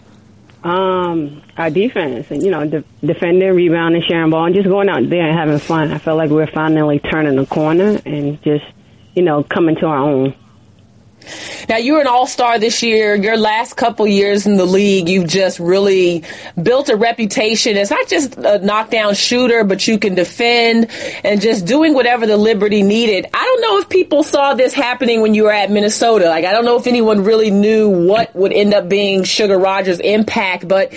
Um, 0.63 1.41
our 1.57 1.69
defense, 1.69 2.31
and 2.31 2.41
you 2.41 2.49
know, 2.49 2.65
de- 2.65 2.83
defending, 3.05 3.53
rebounding, 3.53 4.01
sharing 4.01 4.29
ball, 4.31 4.45
and 4.45 4.55
just 4.55 4.67
going 4.67 4.87
out 4.87 5.09
there 5.09 5.27
and 5.27 5.37
having 5.37 5.59
fun. 5.59 5.91
I 5.91 5.97
felt 5.97 6.17
like 6.17 6.29
we're 6.29 6.47
finally 6.47 6.99
turning 6.99 7.35
the 7.35 7.45
corner 7.45 7.99
and 8.05 8.41
just, 8.43 8.63
you 9.13 9.23
know, 9.23 9.43
coming 9.43 9.75
to 9.77 9.87
our 9.87 9.97
own. 9.97 10.35
Now 11.69 11.77
you're 11.77 12.01
an 12.01 12.07
all-star 12.07 12.59
this 12.59 12.83
year. 12.83 13.15
Your 13.15 13.37
last 13.37 13.75
couple 13.75 14.05
years 14.07 14.45
in 14.45 14.57
the 14.57 14.65
league, 14.65 15.09
you've 15.09 15.27
just 15.27 15.59
really 15.59 16.23
built 16.61 16.89
a 16.89 16.95
reputation. 16.95 17.77
It's 17.77 17.91
not 17.91 18.07
just 18.07 18.37
a 18.37 18.59
knockdown 18.59 19.13
shooter, 19.13 19.63
but 19.63 19.87
you 19.87 19.97
can 19.97 20.15
defend 20.15 20.89
and 21.23 21.41
just 21.41 21.65
doing 21.65 21.93
whatever 21.93 22.27
the 22.27 22.37
Liberty 22.37 22.81
needed. 22.81 23.27
I 23.33 23.43
don't 23.43 23.61
know 23.61 23.79
if 23.79 23.89
people 23.89 24.23
saw 24.23 24.53
this 24.53 24.73
happening 24.73 25.21
when 25.21 25.33
you 25.33 25.43
were 25.43 25.51
at 25.51 25.71
Minnesota. 25.71 26.25
Like 26.25 26.45
I 26.45 26.51
don't 26.51 26.65
know 26.65 26.77
if 26.77 26.87
anyone 26.87 27.23
really 27.23 27.51
knew 27.51 27.89
what 27.89 28.35
would 28.35 28.53
end 28.53 28.73
up 28.73 28.89
being 28.89 29.23
Sugar 29.23 29.57
Rodgers' 29.57 29.99
impact, 29.99 30.67
but 30.67 30.93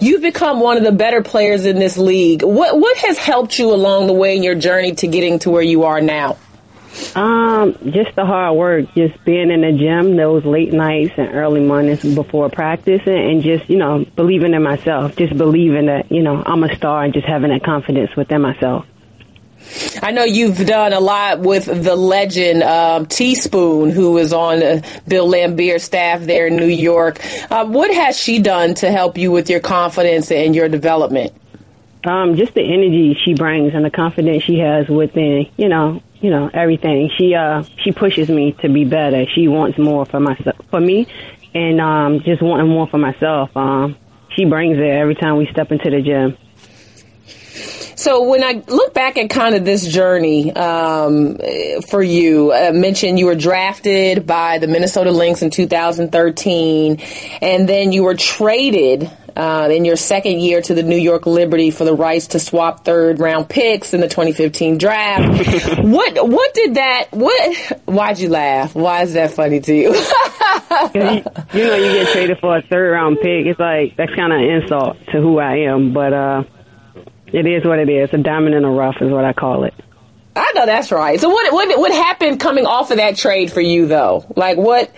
you've 0.00 0.22
become 0.22 0.60
one 0.60 0.76
of 0.76 0.84
the 0.84 0.92
better 0.92 1.22
players 1.22 1.66
in 1.66 1.78
this 1.78 1.96
league. 1.96 2.42
What 2.42 2.78
what 2.78 2.96
has 2.98 3.18
helped 3.18 3.58
you 3.58 3.72
along 3.72 4.06
the 4.06 4.12
way 4.12 4.36
in 4.36 4.42
your 4.42 4.54
journey 4.54 4.94
to 4.96 5.06
getting 5.06 5.38
to 5.40 5.50
where 5.50 5.62
you 5.62 5.84
are 5.84 6.00
now? 6.00 6.36
Um, 7.14 7.76
just 7.92 8.14
the 8.16 8.24
hard 8.24 8.56
work, 8.56 8.94
just 8.94 9.24
being 9.24 9.50
in 9.50 9.60
the 9.60 9.72
gym 9.72 10.16
those 10.16 10.44
late 10.44 10.72
nights 10.72 11.14
and 11.16 11.34
early 11.34 11.60
mornings 11.60 12.02
before 12.02 12.48
practice, 12.50 13.02
and, 13.06 13.16
and 13.16 13.42
just 13.42 13.68
you 13.70 13.76
know 13.76 14.04
believing 14.16 14.54
in 14.54 14.62
myself, 14.62 15.16
just 15.16 15.36
believing 15.36 15.86
that 15.86 16.10
you 16.10 16.22
know 16.22 16.42
I'm 16.44 16.62
a 16.64 16.74
star 16.76 17.04
and 17.04 17.14
just 17.14 17.26
having 17.26 17.50
that 17.50 17.64
confidence 17.64 18.14
within 18.16 18.42
myself. 18.42 18.86
I 20.02 20.10
know 20.10 20.24
you've 20.24 20.66
done 20.66 20.92
a 20.92 21.00
lot 21.00 21.40
with 21.40 21.66
the 21.66 21.94
legend 21.94 22.62
um, 22.62 23.06
Teaspoon, 23.06 23.90
who 23.90 24.16
is 24.18 24.32
on 24.32 24.62
uh, 24.62 24.82
Bill 25.06 25.28
Laimbeer's 25.28 25.84
staff 25.84 26.22
there 26.22 26.46
in 26.46 26.56
New 26.56 26.66
York. 26.66 27.20
Uh, 27.50 27.66
what 27.66 27.92
has 27.92 28.18
she 28.18 28.40
done 28.40 28.74
to 28.76 28.90
help 28.90 29.18
you 29.18 29.30
with 29.30 29.50
your 29.50 29.60
confidence 29.60 30.30
and 30.30 30.56
your 30.56 30.68
development? 30.68 31.32
Um, 32.04 32.36
just 32.36 32.54
the 32.54 32.62
energy 32.62 33.18
she 33.22 33.34
brings 33.34 33.74
and 33.74 33.84
the 33.84 33.90
confidence 33.90 34.42
she 34.42 34.58
has 34.58 34.88
within, 34.88 35.50
you 35.58 35.68
know, 35.68 36.02
you 36.20 36.30
know 36.30 36.50
everything. 36.52 37.10
She 37.16 37.34
uh 37.34 37.62
she 37.82 37.92
pushes 37.92 38.28
me 38.28 38.52
to 38.62 38.68
be 38.68 38.84
better. 38.84 39.24
She 39.34 39.48
wants 39.48 39.78
more 39.78 40.04
for 40.06 40.20
myself, 40.20 40.56
for 40.70 40.80
me, 40.80 41.06
and 41.54 41.80
um 41.80 42.20
just 42.20 42.42
wanting 42.42 42.68
more 42.68 42.86
for 42.86 42.98
myself. 42.98 43.56
Um, 43.56 43.96
she 44.36 44.44
brings 44.44 44.78
it 44.78 44.84
every 44.84 45.14
time 45.14 45.36
we 45.36 45.48
step 45.50 45.72
into 45.72 45.90
the 45.90 46.00
gym. 46.02 46.36
So 48.00 48.22
when 48.22 48.42
I 48.42 48.62
look 48.66 48.94
back 48.94 49.18
at 49.18 49.28
kind 49.28 49.54
of 49.54 49.66
this 49.66 49.86
journey 49.86 50.50
um, 50.54 51.36
for 51.90 52.02
you, 52.02 52.50
I 52.50 52.70
mentioned 52.70 53.18
you 53.18 53.26
were 53.26 53.34
drafted 53.34 54.26
by 54.26 54.56
the 54.56 54.68
Minnesota 54.68 55.10
Lynx 55.10 55.42
in 55.42 55.50
2013, 55.50 56.98
and 57.42 57.68
then 57.68 57.92
you 57.92 58.04
were 58.04 58.14
traded 58.14 59.10
uh, 59.36 59.68
in 59.70 59.84
your 59.84 59.96
second 59.96 60.40
year 60.40 60.60
to 60.62 60.74
the 60.74 60.82
New 60.82 60.96
York 60.96 61.26
Liberty 61.26 61.70
for 61.70 61.84
the 61.84 61.94
rights 61.94 62.28
to 62.28 62.40
swap 62.40 62.84
third 62.84 63.18
round 63.18 63.48
picks 63.48 63.94
in 63.94 64.00
the 64.00 64.08
2015 64.08 64.78
draft. 64.78 65.78
what 65.84 66.28
what 66.28 66.54
did 66.54 66.74
that? 66.74 67.08
What? 67.10 67.82
Why'd 67.86 68.18
you 68.18 68.28
laugh? 68.28 68.74
Why 68.74 69.02
is 69.02 69.14
that 69.14 69.32
funny 69.32 69.60
to 69.60 69.74
you? 69.74 69.94
you, 70.94 71.24
you 71.52 71.66
know, 71.66 71.76
you 71.76 71.92
get 71.92 72.08
traded 72.12 72.38
for 72.38 72.56
a 72.56 72.62
third 72.62 72.92
round 72.92 73.18
pick. 73.18 73.46
It's 73.46 73.60
like 73.60 73.96
that's 73.96 74.14
kind 74.14 74.32
of 74.32 74.40
an 74.40 74.62
insult 74.62 74.96
to 75.12 75.20
who 75.20 75.38
I 75.38 75.58
am, 75.68 75.92
but. 75.92 76.12
uh 76.12 76.42
it 77.32 77.46
is 77.46 77.64
what 77.64 77.78
it 77.78 77.88
is. 77.88 78.10
A 78.12 78.18
diamond 78.18 78.54
in 78.54 78.62
the 78.62 78.68
rough 78.68 78.96
is 79.00 79.10
what 79.10 79.24
I 79.24 79.32
call 79.32 79.64
it. 79.64 79.74
I 80.40 80.52
know 80.54 80.64
that's 80.64 80.90
right. 80.90 81.20
So 81.20 81.28
what 81.28 81.52
what 81.52 81.78
what 81.78 81.92
happened 81.92 82.40
coming 82.40 82.64
off 82.64 82.90
of 82.90 82.96
that 82.96 83.16
trade 83.16 83.52
for 83.52 83.60
you 83.60 83.86
though? 83.86 84.24
Like 84.36 84.56
what 84.56 84.90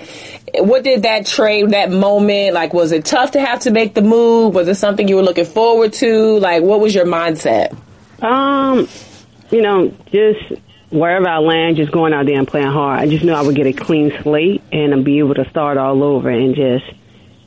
what 0.59 0.85
did 0.85 1.03
that 1.03 1.27
trade 1.27 1.71
that 1.71 1.91
moment 1.91 2.55
like 2.55 2.73
was 2.73 2.93
it 2.93 3.05
tough 3.05 3.33
to 3.33 3.41
have 3.41 3.61
to 3.61 3.73
make 3.73 3.95
the 3.95 4.03
move? 4.03 4.55
Was 4.55 4.69
it 4.69 4.77
something 4.77 5.09
you 5.09 5.17
were 5.17 5.23
looking 5.23 5.45
forward 5.45 5.95
to? 5.95 6.39
Like 6.39 6.63
what 6.63 6.79
was 6.79 6.95
your 6.95 7.07
mindset? 7.07 7.77
Um, 8.23 8.89
you 9.51 9.63
know, 9.63 9.89
just 10.13 10.63
wherever 10.91 11.29
I 11.29 11.39
land, 11.39 11.77
just 11.77 11.91
going 11.91 12.13
out 12.13 12.27
there 12.27 12.39
and 12.39 12.47
playing 12.47 12.69
hard. 12.69 13.01
I 13.01 13.09
just 13.09 13.25
knew 13.25 13.33
I 13.33 13.43
would 13.43 13.57
get 13.57 13.67
a 13.67 13.73
clean 13.73 14.13
slate 14.23 14.63
and 14.71 14.95
I'd 14.95 15.05
be 15.05 15.19
able 15.19 15.35
to 15.35 15.51
start 15.51 15.77
all 15.77 16.05
over 16.05 16.31
and 16.31 16.55
just 16.55 16.85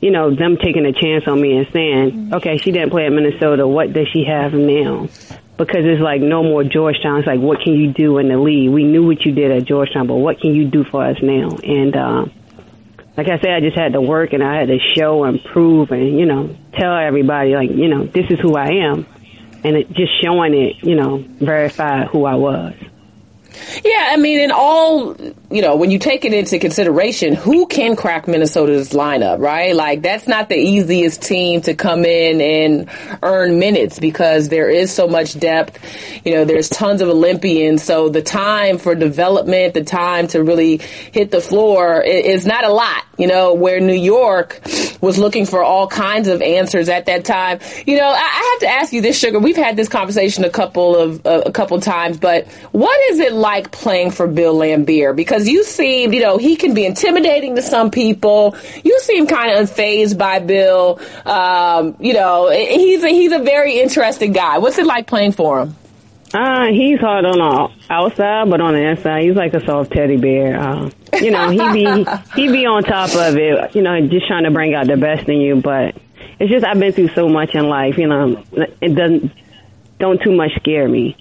you 0.02 0.10
know, 0.10 0.34
them 0.34 0.58
taking 0.58 0.84
a 0.84 0.92
chance 0.92 1.26
on 1.26 1.40
me 1.40 1.56
and 1.56 1.66
saying, 1.72 2.34
okay, 2.34 2.58
she 2.58 2.70
didn't 2.70 2.90
play 2.90 3.06
at 3.06 3.12
Minnesota. 3.12 3.66
What 3.66 3.94
does 3.94 4.06
she 4.12 4.24
have 4.24 4.52
now? 4.52 5.08
Because 5.56 5.84
it's 5.84 6.02
like 6.02 6.20
no 6.20 6.42
more 6.42 6.64
Georgetown. 6.64 7.18
It's 7.18 7.26
like, 7.26 7.40
what 7.40 7.60
can 7.60 7.74
you 7.74 7.92
do 7.92 8.18
in 8.18 8.28
the 8.28 8.38
league? 8.38 8.70
We 8.70 8.84
knew 8.84 9.06
what 9.06 9.24
you 9.24 9.32
did 9.32 9.50
at 9.50 9.64
Georgetown, 9.64 10.06
but 10.06 10.16
what 10.16 10.38
can 10.40 10.54
you 10.54 10.68
do 10.68 10.84
for 10.84 11.04
us 11.04 11.16
now? 11.22 11.56
And, 11.62 11.96
uh, 11.96 12.26
like 13.16 13.28
I 13.28 13.38
said, 13.40 13.50
I 13.50 13.60
just 13.60 13.76
had 13.76 13.94
to 13.94 14.00
work 14.00 14.34
and 14.34 14.42
I 14.42 14.58
had 14.58 14.68
to 14.68 14.78
show 14.94 15.24
and 15.24 15.42
prove 15.42 15.90
and, 15.90 16.18
you 16.18 16.26
know, 16.26 16.54
tell 16.78 16.94
everybody, 16.94 17.54
like, 17.54 17.70
you 17.70 17.88
know, 17.88 18.04
this 18.04 18.26
is 18.28 18.38
who 18.40 18.54
I 18.54 18.84
am. 18.84 19.06
And 19.64 19.76
it 19.76 19.90
just 19.92 20.22
showing 20.22 20.52
it, 20.52 20.76
you 20.82 20.94
know, 20.94 21.24
verified 21.40 22.08
who 22.08 22.26
I 22.26 22.34
was. 22.34 22.74
Yeah, 23.82 24.10
I 24.10 24.16
mean, 24.18 24.40
in 24.40 24.50
all, 24.50 25.16
you 25.50 25.62
know, 25.62 25.76
when 25.76 25.90
you 25.90 25.98
take 25.98 26.24
it 26.24 26.32
into 26.32 26.58
consideration, 26.58 27.34
who 27.34 27.66
can 27.66 27.94
crack 27.94 28.26
Minnesota's 28.26 28.90
lineup, 28.90 29.38
right? 29.38 29.74
Like, 29.74 30.02
that's 30.02 30.26
not 30.26 30.48
the 30.48 30.56
easiest 30.56 31.22
team 31.22 31.60
to 31.62 31.74
come 31.74 32.04
in 32.04 32.40
and 32.40 33.20
earn 33.22 33.58
minutes 33.58 34.00
because 34.00 34.48
there 34.48 34.68
is 34.68 34.92
so 34.92 35.06
much 35.06 35.38
depth. 35.38 35.78
You 36.26 36.34
know, 36.34 36.44
there's 36.44 36.68
tons 36.68 37.00
of 37.00 37.08
Olympians. 37.08 37.84
So 37.84 38.08
the 38.08 38.22
time 38.22 38.78
for 38.78 38.94
development, 38.94 39.74
the 39.74 39.84
time 39.84 40.26
to 40.28 40.42
really 40.42 40.78
hit 41.12 41.30
the 41.30 41.40
floor 41.40 42.02
is 42.02 42.44
not 42.44 42.64
a 42.64 42.70
lot, 42.70 43.04
you 43.16 43.28
know, 43.28 43.54
where 43.54 43.78
New 43.78 43.94
York 43.94 44.60
was 45.00 45.18
looking 45.18 45.46
for 45.46 45.62
all 45.62 45.86
kinds 45.86 46.26
of 46.26 46.42
answers 46.42 46.88
at 46.88 47.06
that 47.06 47.24
time. 47.24 47.60
You 47.86 47.96
know, 47.98 48.08
I, 48.08 48.50
have 48.52 48.60
to 48.60 48.68
ask 48.68 48.92
you 48.92 49.02
this, 49.02 49.18
Sugar. 49.18 49.38
We've 49.38 49.56
had 49.56 49.76
this 49.76 49.88
conversation 49.88 50.44
a 50.44 50.50
couple 50.50 50.96
of, 50.96 51.26
uh, 51.26 51.42
a 51.46 51.52
couple 51.52 51.78
times, 51.80 52.18
but 52.18 52.48
what 52.72 52.98
is 53.10 53.20
it 53.20 53.32
like? 53.32 53.66
playing 53.76 54.10
for 54.10 54.26
Bill 54.26 54.56
Laimbeer? 54.56 55.14
Because 55.14 55.35
you 55.44 55.64
seem, 55.64 56.12
you 56.12 56.20
know, 56.20 56.38
he 56.38 56.56
can 56.56 56.74
be 56.74 56.86
intimidating 56.86 57.56
to 57.56 57.62
some 57.62 57.90
people. 57.90 58.56
You 58.84 58.98
seem 59.00 59.26
kind 59.26 59.50
of 59.50 59.68
unfazed 59.68 60.16
by 60.16 60.38
Bill. 60.38 61.00
Um, 61.24 61.96
you 62.00 62.14
know, 62.14 62.50
he's 62.50 63.02
a, 63.02 63.08
he's 63.08 63.32
a 63.32 63.40
very 63.40 63.80
interesting 63.80 64.32
guy. 64.32 64.58
What's 64.58 64.78
it 64.78 64.86
like 64.86 65.06
playing 65.06 65.32
for 65.32 65.60
him? 65.60 65.76
Uh, 66.34 66.66
he's 66.70 66.98
hard 66.98 67.24
on 67.24 67.38
the 67.38 67.92
outside, 67.92 68.50
but 68.50 68.60
on 68.60 68.74
the 68.74 68.82
inside, 68.82 69.22
he's 69.22 69.36
like 69.36 69.54
a 69.54 69.64
soft 69.64 69.92
teddy 69.92 70.16
bear. 70.16 70.60
Uh, 70.60 70.90
you 71.20 71.30
know, 71.30 71.50
he 71.50 71.72
be 71.72 72.04
he 72.34 72.48
be 72.50 72.66
on 72.66 72.82
top 72.82 73.10
of 73.14 73.36
it. 73.36 73.74
You 73.74 73.82
know, 73.82 74.00
just 74.08 74.26
trying 74.26 74.44
to 74.44 74.50
bring 74.50 74.74
out 74.74 74.86
the 74.86 74.96
best 74.96 75.28
in 75.28 75.40
you. 75.40 75.60
But 75.60 75.94
it's 76.38 76.50
just 76.50 76.64
I've 76.64 76.80
been 76.80 76.92
through 76.92 77.14
so 77.14 77.28
much 77.28 77.54
in 77.54 77.68
life. 77.68 77.96
You 77.96 78.08
know, 78.08 78.42
it 78.80 78.94
doesn't 78.94 79.32
don't 79.98 80.20
too 80.22 80.32
much 80.32 80.50
scare 80.56 80.88
me. 80.88 81.16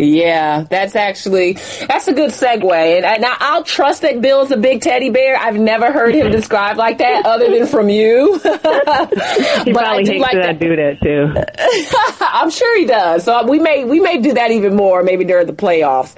Yeah, 0.00 0.64
that's 0.70 0.96
actually 0.96 1.54
that's 1.86 2.08
a 2.08 2.14
good 2.14 2.30
segue, 2.30 2.96
and, 2.96 3.04
and 3.04 3.22
I'll 3.26 3.64
trust 3.64 4.00
that 4.00 4.22
Bill's 4.22 4.50
a 4.50 4.56
big 4.56 4.80
teddy 4.80 5.10
bear. 5.10 5.36
I've 5.36 5.58
never 5.58 5.92
heard 5.92 6.14
him 6.14 6.30
described 6.32 6.78
like 6.78 6.98
that, 6.98 7.26
other 7.26 7.50
than 7.50 7.66
from 7.66 7.90
you. 7.90 8.38
he 8.38 8.48
but 8.48 9.74
probably 9.74 10.06
hates 10.06 10.22
like 10.22 10.32
that 10.32 10.48
I 10.48 10.52
do 10.54 10.74
that 10.74 11.00
too. 11.02 12.24
I'm 12.26 12.48
sure 12.48 12.78
he 12.78 12.86
does. 12.86 13.24
So 13.24 13.46
we 13.46 13.58
may 13.58 13.84
we 13.84 14.00
may 14.00 14.22
do 14.22 14.32
that 14.34 14.50
even 14.52 14.74
more, 14.74 15.02
maybe 15.02 15.24
during 15.24 15.46
the 15.46 15.52
playoffs. 15.52 16.14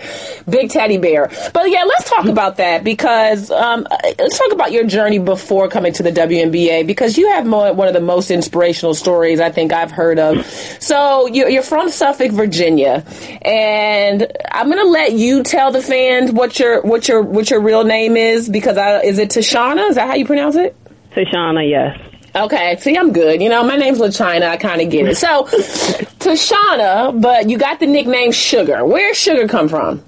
Big 0.49 0.71
teddy 0.71 0.99
bear. 0.99 1.29
But 1.53 1.69
yeah, 1.71 1.83
let's 1.83 2.09
talk 2.09 2.27
about 2.27 2.59
that 2.59 2.85
because 2.85 3.51
um, 3.51 3.85
let's 3.91 4.39
talk 4.39 4.53
about 4.53 4.71
your 4.71 4.85
journey 4.85 5.19
before 5.19 5.69
coming 5.69 5.93
to 5.95 6.05
the 6.05 6.13
WNBA 6.13 6.87
because 6.87 7.19
you 7.19 7.31
have 7.31 7.47
more, 7.47 7.73
one 7.73 7.89
of 7.89 7.95
the 7.95 8.01
most 8.01 8.31
inspirational 8.31 8.95
stories 8.95 9.41
I 9.41 9.51
think 9.51 9.73
I've 9.73 9.91
heard 9.91 10.21
of. 10.21 10.47
So 10.79 11.27
you're 11.27 11.63
from 11.63 11.91
Suffolk, 11.91 12.31
Virginia, 12.31 13.05
and 13.43 13.72
and 13.73 14.31
I'm 14.51 14.69
gonna 14.69 14.85
let 14.85 15.13
you 15.13 15.43
tell 15.43 15.73
the 15.73 15.81
fans 15.81 16.31
what 16.31 16.59
your 16.59 16.83
what 16.83 17.09
your 17.09 17.23
what 17.23 17.51
your 17.51 17.61
real 17.61 17.85
name 17.85 18.19
is 18.19 18.49
because 18.49 18.77
I, 18.77 19.01
is 19.01 19.19
it 19.19 19.31
Tashana? 19.31 19.89
Is 19.89 19.95
that 19.95 20.09
how 20.09 20.15
you 20.15 20.27
pronounce 20.27 20.57
it? 20.57 20.77
Tashana, 21.13 21.69
yes. 21.69 21.99
Okay, 22.35 22.77
see, 22.81 22.97
I'm 22.97 23.13
good. 23.13 23.41
You 23.41 23.49
know, 23.49 23.63
my 23.65 23.77
name's 23.77 23.99
LaChina. 23.99 24.43
I 24.43 24.57
kind 24.57 24.81
of 24.81 24.91
get 24.91 25.07
it. 25.07 25.17
So, 25.17 25.45
Tashana, 25.45 27.21
but 27.21 27.49
you 27.49 27.59
got 27.59 27.79
the 27.81 27.87
nickname 27.87 28.33
Sugar. 28.33 28.85
Where 28.85 29.15
Sugar 29.15 29.49
come 29.49 29.69
from? 29.69 30.03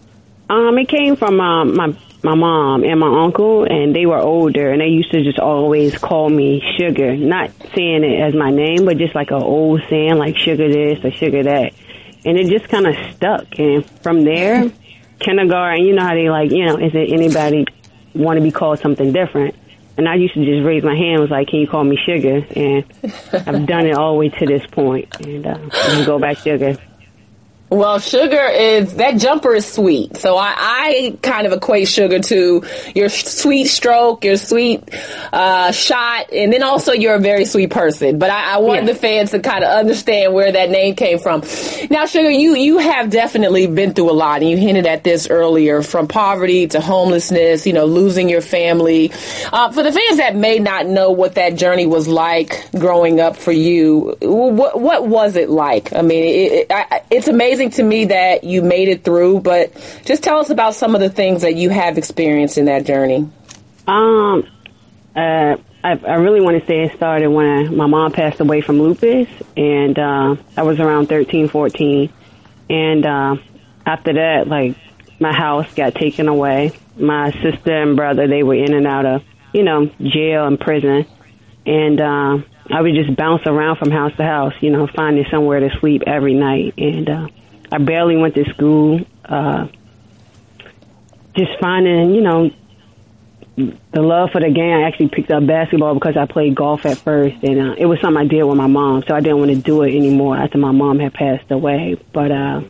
Um, 0.48 0.78
it 0.78 0.88
came 0.88 1.16
from 1.16 1.40
um, 1.40 1.74
my 1.74 1.96
my 2.22 2.34
mom 2.34 2.84
and 2.84 3.00
my 3.00 3.24
uncle, 3.24 3.64
and 3.64 3.94
they 3.94 4.04
were 4.04 4.20
older, 4.20 4.70
and 4.72 4.80
they 4.80 4.88
used 4.88 5.10
to 5.12 5.22
just 5.24 5.38
always 5.38 5.96
call 5.96 6.28
me 6.28 6.62
Sugar. 6.78 7.16
Not 7.16 7.50
saying 7.74 8.04
it 8.04 8.20
as 8.20 8.34
my 8.34 8.50
name, 8.50 8.84
but 8.84 8.98
just 8.98 9.14
like 9.14 9.30
an 9.30 9.42
old 9.42 9.82
saying, 9.88 10.16
like 10.16 10.36
Sugar 10.36 10.68
this 10.68 11.02
or 11.02 11.10
Sugar 11.12 11.42
that 11.44 11.72
and 12.24 12.38
it 12.38 12.48
just 12.48 12.68
kind 12.68 12.86
of 12.86 12.94
stuck. 13.14 13.46
And 13.58 13.84
from 14.02 14.24
there, 14.24 14.70
kindergarten, 15.18 15.84
you 15.84 15.94
know 15.94 16.02
how 16.02 16.14
they 16.14 16.30
like, 16.30 16.50
you 16.50 16.64
know, 16.64 16.76
is 16.76 16.94
it 16.94 17.12
anybody 17.12 17.66
want 18.14 18.38
to 18.38 18.42
be 18.42 18.50
called 18.50 18.78
something 18.80 19.12
different? 19.12 19.54
And 19.96 20.08
I 20.08 20.16
used 20.16 20.34
to 20.34 20.44
just 20.44 20.66
raise 20.66 20.82
my 20.82 20.96
hand, 20.96 21.20
was 21.20 21.30
like, 21.30 21.48
"Can 21.48 21.60
you 21.60 21.68
call 21.68 21.84
me 21.84 21.96
Sugar?" 21.96 22.44
And 22.56 22.84
I've 23.32 23.64
done 23.66 23.86
it 23.86 23.96
all 23.96 24.14
the 24.14 24.18
way 24.18 24.28
to 24.28 24.46
this 24.46 24.66
point, 24.66 25.20
and 25.20 25.46
uh, 25.46 26.04
go 26.04 26.18
back 26.18 26.38
Sugar. 26.38 26.76
Well, 27.74 27.98
sugar 27.98 28.46
is 28.52 28.94
that 28.94 29.18
jumper 29.18 29.52
is 29.52 29.66
sweet, 29.66 30.16
so 30.16 30.36
I, 30.36 30.54
I 30.56 31.18
kind 31.22 31.44
of 31.44 31.52
equate 31.52 31.88
sugar 31.88 32.20
to 32.20 32.62
your 32.94 33.08
sweet 33.08 33.64
stroke, 33.64 34.24
your 34.24 34.36
sweet 34.36 34.88
uh, 35.32 35.72
shot, 35.72 36.32
and 36.32 36.52
then 36.52 36.62
also 36.62 36.92
you're 36.92 37.16
a 37.16 37.20
very 37.20 37.44
sweet 37.44 37.70
person. 37.70 38.20
But 38.20 38.30
I, 38.30 38.54
I 38.54 38.56
want 38.58 38.82
yeah. 38.82 38.92
the 38.92 38.94
fans 38.94 39.32
to 39.32 39.40
kind 39.40 39.64
of 39.64 39.70
understand 39.70 40.34
where 40.34 40.52
that 40.52 40.70
name 40.70 40.94
came 40.94 41.18
from. 41.18 41.42
Now, 41.90 42.06
sugar, 42.06 42.30
you 42.30 42.54
you 42.54 42.78
have 42.78 43.10
definitely 43.10 43.66
been 43.66 43.92
through 43.92 44.12
a 44.12 44.12
lot, 44.12 44.42
and 44.42 44.50
you 44.50 44.56
hinted 44.56 44.86
at 44.86 45.02
this 45.02 45.28
earlier, 45.28 45.82
from 45.82 46.06
poverty 46.06 46.68
to 46.68 46.80
homelessness, 46.80 47.66
you 47.66 47.72
know, 47.72 47.86
losing 47.86 48.28
your 48.28 48.40
family. 48.40 49.10
Uh, 49.52 49.72
for 49.72 49.82
the 49.82 49.90
fans 49.90 50.18
that 50.18 50.36
may 50.36 50.60
not 50.60 50.86
know 50.86 51.10
what 51.10 51.34
that 51.34 51.56
journey 51.56 51.86
was 51.86 52.06
like 52.06 52.70
growing 52.78 53.18
up 53.18 53.36
for 53.36 53.50
you, 53.50 54.16
what 54.20 54.80
what 54.80 55.08
was 55.08 55.34
it 55.34 55.50
like? 55.50 55.92
I 55.92 56.02
mean, 56.02 56.22
it, 56.22 56.52
it, 56.52 56.66
I, 56.70 57.02
it's 57.10 57.26
amazing 57.26 57.63
amazing 57.64 57.76
to 57.76 57.82
me 57.82 58.04
that 58.06 58.44
you 58.44 58.62
made 58.62 58.88
it 58.88 59.04
through, 59.04 59.40
but 59.40 59.72
just 60.04 60.22
tell 60.22 60.38
us 60.38 60.50
about 60.50 60.74
some 60.74 60.94
of 60.94 61.00
the 61.00 61.10
things 61.10 61.42
that 61.42 61.54
you 61.54 61.70
have 61.70 61.98
experienced 61.98 62.58
in 62.58 62.66
that 62.66 62.84
journey. 62.84 63.28
Um, 63.86 64.48
uh, 65.14 65.56
I, 65.82 65.92
I 65.92 66.14
really 66.14 66.40
want 66.40 66.60
to 66.60 66.66
say 66.66 66.84
it 66.84 66.96
started 66.96 67.28
when 67.28 67.76
my 67.76 67.86
mom 67.86 68.12
passed 68.12 68.40
away 68.40 68.60
from 68.60 68.80
lupus, 68.80 69.28
and 69.56 69.98
uh, 69.98 70.36
I 70.56 70.62
was 70.62 70.80
around 70.80 71.08
13, 71.08 71.48
14. 71.48 72.12
And 72.70 73.06
uh, 73.06 73.36
after 73.86 74.14
that, 74.14 74.48
like, 74.48 74.76
my 75.20 75.34
house 75.34 75.72
got 75.74 75.94
taken 75.94 76.28
away. 76.28 76.72
My 76.96 77.30
sister 77.30 77.82
and 77.82 77.96
brother, 77.96 78.26
they 78.26 78.42
were 78.42 78.54
in 78.54 78.72
and 78.74 78.86
out 78.86 79.06
of, 79.06 79.22
you 79.52 79.62
know, 79.62 79.86
jail 80.00 80.46
and 80.46 80.58
prison. 80.58 81.06
And 81.66 82.00
uh, 82.00 82.38
I 82.70 82.80
would 82.80 82.94
just 82.94 83.16
bounce 83.16 83.42
around 83.46 83.76
from 83.76 83.90
house 83.90 84.14
to 84.16 84.24
house, 84.24 84.54
you 84.60 84.70
know, 84.70 84.86
finding 84.86 85.24
somewhere 85.30 85.60
to 85.60 85.70
sleep 85.80 86.02
every 86.06 86.34
night. 86.34 86.74
And 86.78 87.08
uh, 87.08 87.28
I 87.74 87.78
barely 87.78 88.16
went 88.16 88.36
to 88.36 88.44
school. 88.50 89.00
Uh, 89.24 89.66
just 91.34 91.50
finding, 91.60 92.14
you 92.14 92.20
know, 92.20 92.50
the 93.56 94.00
love 94.00 94.30
for 94.30 94.40
the 94.40 94.50
game. 94.50 94.72
I 94.72 94.86
actually 94.86 95.08
picked 95.08 95.32
up 95.32 95.44
basketball 95.44 95.94
because 95.94 96.16
I 96.16 96.26
played 96.26 96.54
golf 96.54 96.86
at 96.86 96.98
first, 96.98 97.34
and 97.42 97.58
uh, 97.58 97.74
it 97.76 97.86
was 97.86 97.98
something 98.00 98.24
I 98.24 98.28
did 98.28 98.44
with 98.44 98.56
my 98.56 98.68
mom. 98.68 99.02
So 99.08 99.14
I 99.16 99.20
didn't 99.20 99.38
want 99.38 99.50
to 99.50 99.56
do 99.56 99.82
it 99.82 99.92
anymore 99.92 100.36
after 100.36 100.56
my 100.56 100.70
mom 100.70 101.00
had 101.00 101.14
passed 101.14 101.50
away. 101.50 101.96
But 102.12 102.30
uh, 102.30 102.60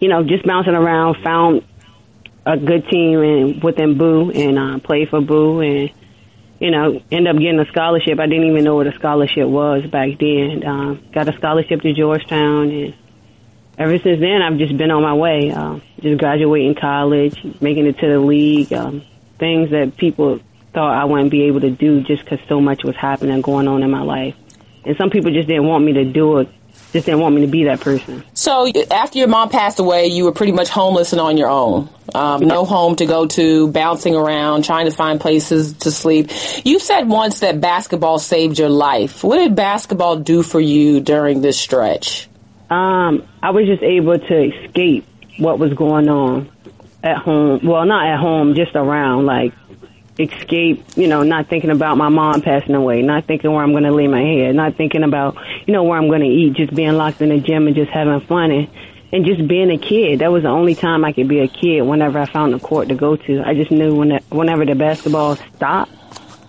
you 0.00 0.08
know, 0.08 0.24
just 0.24 0.44
bouncing 0.44 0.74
around, 0.74 1.22
found 1.22 1.64
a 2.44 2.56
good 2.56 2.88
team 2.88 3.20
and 3.20 3.62
within 3.62 3.98
Boo, 3.98 4.32
and 4.32 4.58
uh, 4.58 4.78
played 4.80 5.10
for 5.10 5.20
Boo, 5.20 5.60
and 5.60 5.92
you 6.58 6.72
know, 6.72 7.00
end 7.12 7.28
up 7.28 7.36
getting 7.36 7.60
a 7.60 7.66
scholarship. 7.66 8.18
I 8.18 8.26
didn't 8.26 8.50
even 8.50 8.64
know 8.64 8.74
what 8.74 8.88
a 8.88 8.94
scholarship 8.94 9.46
was 9.46 9.86
back 9.86 10.18
then. 10.18 10.64
Uh, 10.64 10.94
got 11.12 11.32
a 11.32 11.36
scholarship 11.36 11.82
to 11.82 11.92
Georgetown, 11.92 12.70
and 12.70 12.94
ever 13.78 13.98
since 13.98 14.20
then, 14.20 14.42
I've 14.42 14.58
just 14.58 14.76
been 14.76 14.90
on 14.90 15.02
my 15.02 15.14
way. 15.14 15.50
Uh, 15.50 15.80
just 16.00 16.18
graduating 16.18 16.74
college, 16.74 17.36
making 17.60 17.86
it 17.86 17.98
to 17.98 18.08
the 18.08 18.18
league. 18.18 18.72
Um, 18.72 19.02
things 19.38 19.70
that 19.70 19.96
people 19.96 20.40
thought 20.74 21.00
I 21.00 21.04
wouldn't 21.04 21.30
be 21.30 21.44
able 21.44 21.60
to 21.60 21.70
do 21.70 22.02
just 22.02 22.24
because 22.24 22.40
so 22.48 22.60
much 22.60 22.84
was 22.84 22.96
happening 22.96 23.40
going 23.40 23.68
on 23.68 23.82
in 23.82 23.90
my 23.90 24.02
life. 24.02 24.34
And 24.84 24.96
some 24.96 25.10
people 25.10 25.32
just 25.32 25.48
didn't 25.48 25.66
want 25.66 25.84
me 25.84 25.92
to 25.94 26.04
do 26.04 26.38
it 26.38 26.48
just 26.92 27.06
didn't 27.06 27.20
want 27.20 27.34
me 27.34 27.42
to 27.42 27.46
be 27.46 27.64
that 27.64 27.80
person. 27.80 28.24
So 28.32 28.70
after 28.90 29.18
your 29.18 29.28
mom 29.28 29.50
passed 29.50 29.78
away, 29.78 30.06
you 30.06 30.24
were 30.24 30.32
pretty 30.32 30.52
much 30.52 30.68
homeless 30.68 31.12
and 31.12 31.20
on 31.20 31.36
your 31.36 31.50
own. 31.50 31.88
Um, 32.14 32.40
no 32.46 32.64
home 32.64 32.96
to 32.96 33.06
go 33.06 33.26
to, 33.26 33.68
bouncing 33.70 34.14
around, 34.14 34.64
trying 34.64 34.86
to 34.86 34.90
find 34.90 35.20
places 35.20 35.74
to 35.74 35.90
sleep. 35.90 36.30
You 36.64 36.78
said 36.78 37.08
once 37.08 37.40
that 37.40 37.60
basketball 37.60 38.18
saved 38.18 38.58
your 38.58 38.70
life. 38.70 39.22
What 39.22 39.36
did 39.36 39.54
basketball 39.54 40.16
do 40.16 40.42
for 40.42 40.60
you 40.60 41.00
during 41.00 41.42
this 41.42 41.58
stretch? 41.58 42.27
Um, 42.70 43.26
I 43.42 43.50
was 43.50 43.66
just 43.66 43.82
able 43.82 44.18
to 44.18 44.44
escape 44.44 45.06
what 45.38 45.58
was 45.58 45.72
going 45.74 46.08
on 46.08 46.50
at 47.02 47.16
home. 47.16 47.60
Well, 47.64 47.84
not 47.86 48.06
at 48.06 48.18
home, 48.18 48.54
just 48.54 48.74
around. 48.74 49.26
Like 49.26 49.54
escape, 50.18 50.84
you 50.96 51.06
know, 51.06 51.22
not 51.22 51.48
thinking 51.48 51.70
about 51.70 51.96
my 51.96 52.08
mom 52.08 52.42
passing 52.42 52.74
away, 52.74 53.02
not 53.02 53.26
thinking 53.26 53.52
where 53.52 53.62
I'm 53.62 53.70
going 53.70 53.84
to 53.84 53.92
lay 53.92 54.08
my 54.08 54.20
head, 54.20 54.54
not 54.54 54.74
thinking 54.76 55.04
about, 55.04 55.36
you 55.66 55.72
know, 55.72 55.84
where 55.84 55.98
I'm 55.98 56.08
going 56.08 56.22
to 56.22 56.26
eat, 56.26 56.54
just 56.54 56.74
being 56.74 56.94
locked 56.94 57.22
in 57.22 57.28
the 57.28 57.38
gym 57.38 57.66
and 57.66 57.76
just 57.76 57.90
having 57.90 58.20
fun 58.26 58.50
and, 58.50 58.68
and 59.12 59.24
just 59.24 59.46
being 59.46 59.70
a 59.70 59.78
kid. 59.78 60.18
That 60.18 60.32
was 60.32 60.42
the 60.42 60.48
only 60.48 60.74
time 60.74 61.04
I 61.04 61.12
could 61.12 61.28
be 61.28 61.38
a 61.40 61.48
kid 61.48 61.82
whenever 61.82 62.18
I 62.18 62.26
found 62.26 62.54
a 62.54 62.58
court 62.58 62.88
to 62.88 62.94
go 62.94 63.16
to. 63.16 63.42
I 63.44 63.54
just 63.54 63.70
knew 63.70 63.94
when 63.94 64.18
whenever 64.28 64.64
the 64.66 64.74
basketball 64.74 65.36
stopped 65.56 65.92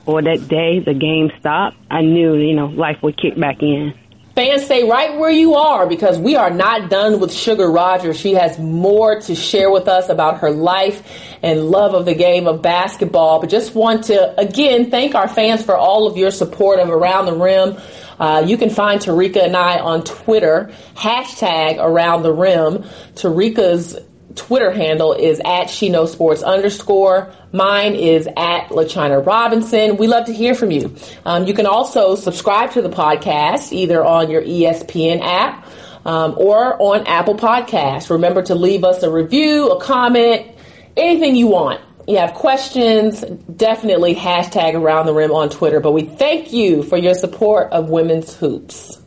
or 0.06 0.22
that 0.24 0.48
day 0.48 0.80
the 0.80 0.96
game 0.96 1.32
stopped, 1.40 1.78
I 1.92 2.02
knew, 2.02 2.36
you 2.36 2.56
know, 2.56 2.68
life 2.68 3.04
would 3.04 3.18
kick 3.18 3.40
back 3.40 3.62
in. 3.62 3.94
Fans 4.36 4.64
stay 4.64 4.88
right 4.88 5.18
where 5.18 5.30
you 5.30 5.56
are 5.56 5.88
because 5.88 6.18
we 6.18 6.36
are 6.36 6.50
not 6.50 6.90
done 6.90 7.20
with 7.20 7.34
Sugar 7.34 7.70
Rodgers. 7.70 8.18
She 8.18 8.36
has 8.36 8.58
more 8.58 9.20
to 9.22 9.36
share 9.36 9.70
with 9.70 9.88
us 9.88 10.08
about 10.08 10.40
her 10.40 10.52
life 10.52 11.04
and 11.42 11.70
love 11.70 11.94
of 11.94 12.06
the 12.06 12.14
game 12.14 12.48
of 12.48 12.62
basketball. 12.62 13.42
But 13.42 13.50
just 13.50 13.76
want 13.76 14.06
to 14.06 14.40
again 14.40 14.92
thank 14.92 15.16
our 15.16 15.28
fans 15.28 15.64
for 15.64 15.76
all 15.76 16.08
of 16.08 16.16
your 16.16 16.32
support 16.32 16.80
of 16.80 16.90
Around 16.90 17.26
the 17.26 17.36
Rim. 17.36 17.78
Uh, 18.20 18.44
you 18.46 18.58
can 18.58 18.70
find 18.70 19.02
Terrika 19.02 19.44
and 19.46 19.56
I 19.56 19.80
on 19.80 20.04
Twitter, 20.04 20.72
hashtag 20.96 21.78
Around 21.78 22.24
the 22.24 22.34
Rim. 22.34 22.84
Terrika's 23.16 23.98
Twitter 24.36 24.72
handle 24.72 25.14
is 25.14 25.42
at 25.44 25.70
She 25.70 25.90
Knows 25.90 26.12
Sports 26.12 26.44
underscore. 26.44 27.34
Mine 27.52 27.96
is 27.96 28.28
at 28.28 28.70
LaChina 28.70 29.26
Robinson. 29.26 29.98
We 29.98 30.08
love 30.08 30.26
to 30.28 30.34
hear 30.34 30.54
from 30.54 30.72
you. 30.72 30.96
Um, 31.26 31.46
you 31.48 31.54
can 31.54 31.66
also 31.66 32.16
subscribe 32.16 32.72
to 32.72 32.82
the 32.82 32.90
podcast 32.90 33.72
either 33.72 34.04
on 34.06 34.30
your 34.30 34.42
ESPN 34.42 35.22
app 35.22 35.68
um, 36.06 36.36
or 36.38 36.80
on 36.82 37.08
Apple 37.08 37.36
Podcasts. 37.36 38.10
Remember 38.10 38.42
to 38.44 38.56
leave 38.56 38.84
us 38.84 39.04
a 39.04 39.10
review, 39.10 39.70
a 39.72 39.82
comment, 39.82 40.48
anything 40.96 41.36
you 41.36 41.48
want. 41.48 41.82
You 42.08 42.18
have 42.18 42.34
questions, 42.34 43.22
definitely 43.22 44.16
hashtag 44.16 44.74
around 44.74 45.06
the 45.06 45.14
rim 45.14 45.32
on 45.32 45.50
Twitter. 45.50 45.80
But 45.80 45.92
we 45.92 46.04
thank 46.04 46.54
you 46.54 46.84
for 46.84 46.98
your 46.98 47.14
support 47.14 47.72
of 47.72 47.90
women's 47.90 48.36
hoops. 48.36 49.00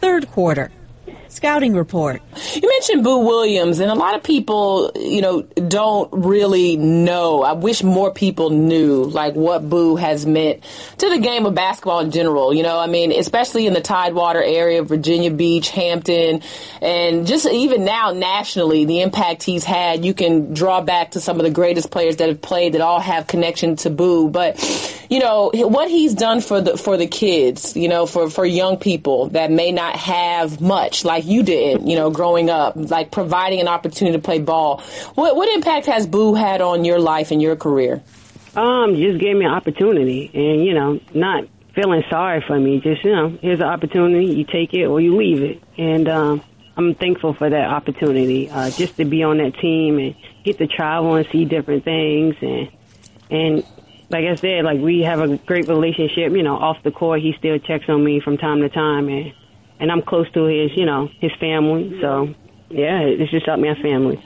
Third 0.00 0.30
quarter 0.30 0.70
scouting 1.34 1.74
report. 1.74 2.22
You 2.54 2.68
mentioned 2.68 3.04
Boo 3.04 3.18
Williams, 3.18 3.80
and 3.80 3.90
a 3.90 3.94
lot 3.94 4.14
of 4.14 4.22
people, 4.22 4.92
you 4.94 5.20
know, 5.20 5.42
don't 5.42 6.08
really 6.12 6.76
know. 6.76 7.42
I 7.42 7.52
wish 7.52 7.82
more 7.82 8.12
people 8.12 8.50
knew, 8.50 9.04
like, 9.04 9.34
what 9.34 9.68
Boo 9.68 9.96
has 9.96 10.24
meant 10.26 10.62
to 10.98 11.10
the 11.10 11.18
game 11.18 11.44
of 11.46 11.54
basketball 11.54 12.00
in 12.00 12.10
general. 12.10 12.54
You 12.54 12.62
know, 12.62 12.78
I 12.78 12.86
mean, 12.86 13.12
especially 13.12 13.66
in 13.66 13.72
the 13.72 13.80
Tidewater 13.80 14.42
area, 14.42 14.82
Virginia 14.82 15.30
Beach, 15.30 15.70
Hampton, 15.70 16.42
and 16.80 17.26
just 17.26 17.46
even 17.46 17.84
now 17.84 18.12
nationally, 18.12 18.84
the 18.84 19.00
impact 19.00 19.42
he's 19.42 19.64
had. 19.64 20.04
You 20.04 20.14
can 20.14 20.54
draw 20.54 20.80
back 20.80 21.12
to 21.12 21.20
some 21.20 21.38
of 21.38 21.44
the 21.44 21.50
greatest 21.50 21.90
players 21.90 22.16
that 22.16 22.28
have 22.28 22.40
played 22.40 22.74
that 22.74 22.80
all 22.80 23.00
have 23.00 23.26
connection 23.26 23.76
to 23.76 23.90
Boo, 23.90 24.28
but 24.28 24.60
you 25.10 25.18
know 25.18 25.50
what 25.52 25.90
he's 25.90 26.14
done 26.14 26.40
for 26.40 26.60
the 26.60 26.76
for 26.76 26.96
the 26.96 27.06
kids, 27.06 27.76
you 27.76 27.88
know, 27.88 28.06
for 28.06 28.30
for 28.30 28.44
young 28.44 28.76
people 28.76 29.28
that 29.30 29.50
may 29.50 29.72
not 29.72 29.96
have 29.96 30.60
much, 30.60 31.04
like 31.04 31.23
you 31.24 31.42
did, 31.42 31.88
you 31.88 31.96
know, 31.96 32.10
growing 32.10 32.50
up, 32.50 32.74
like 32.76 33.10
providing 33.10 33.60
an 33.60 33.68
opportunity 33.68 34.16
to 34.16 34.22
play 34.22 34.38
ball. 34.38 34.82
What 35.14 35.36
what 35.36 35.48
impact 35.48 35.86
has 35.86 36.06
Boo 36.06 36.34
had 36.34 36.60
on 36.60 36.84
your 36.84 36.98
life 36.98 37.30
and 37.30 37.40
your 37.40 37.56
career? 37.56 38.02
Um, 38.56 38.94
just 38.94 39.18
gave 39.20 39.36
me 39.36 39.44
an 39.44 39.52
opportunity, 39.52 40.30
and 40.32 40.64
you 40.64 40.74
know, 40.74 41.00
not 41.12 41.44
feeling 41.74 42.04
sorry 42.08 42.42
for 42.46 42.58
me. 42.58 42.80
Just 42.80 43.04
you 43.04 43.12
know, 43.12 43.38
here's 43.40 43.60
an 43.60 43.66
opportunity, 43.66 44.26
you 44.26 44.44
take 44.44 44.72
it 44.74 44.86
or 44.86 45.00
you 45.00 45.16
leave 45.16 45.42
it, 45.42 45.62
and 45.76 46.08
um, 46.08 46.42
I'm 46.76 46.94
thankful 46.94 47.34
for 47.34 47.50
that 47.50 47.70
opportunity, 47.70 48.50
uh, 48.50 48.70
just 48.70 48.96
to 48.96 49.04
be 49.04 49.22
on 49.22 49.38
that 49.38 49.54
team 49.58 49.98
and 49.98 50.14
get 50.44 50.58
to 50.58 50.66
travel 50.66 51.14
and 51.16 51.26
see 51.32 51.44
different 51.44 51.84
things, 51.84 52.36
and 52.40 52.68
and 53.30 53.64
like 54.10 54.24
I 54.26 54.34
said, 54.36 54.64
like 54.64 54.80
we 54.80 55.00
have 55.00 55.20
a 55.20 55.36
great 55.38 55.68
relationship. 55.68 56.32
You 56.32 56.42
know, 56.42 56.56
off 56.56 56.82
the 56.82 56.92
court, 56.92 57.20
he 57.20 57.34
still 57.38 57.58
checks 57.58 57.88
on 57.88 58.04
me 58.04 58.20
from 58.20 58.38
time 58.38 58.60
to 58.60 58.68
time, 58.68 59.08
and 59.08 59.32
and 59.84 59.92
I'm 59.92 60.00
close 60.00 60.30
to 60.32 60.46
his, 60.46 60.70
you 60.74 60.86
know, 60.86 61.10
his 61.20 61.30
family. 61.38 61.98
So 62.00 62.34
yeah, 62.70 63.00
it's 63.00 63.30
just 63.30 63.46
up 63.48 63.58
my 63.58 63.74
family. 63.82 64.24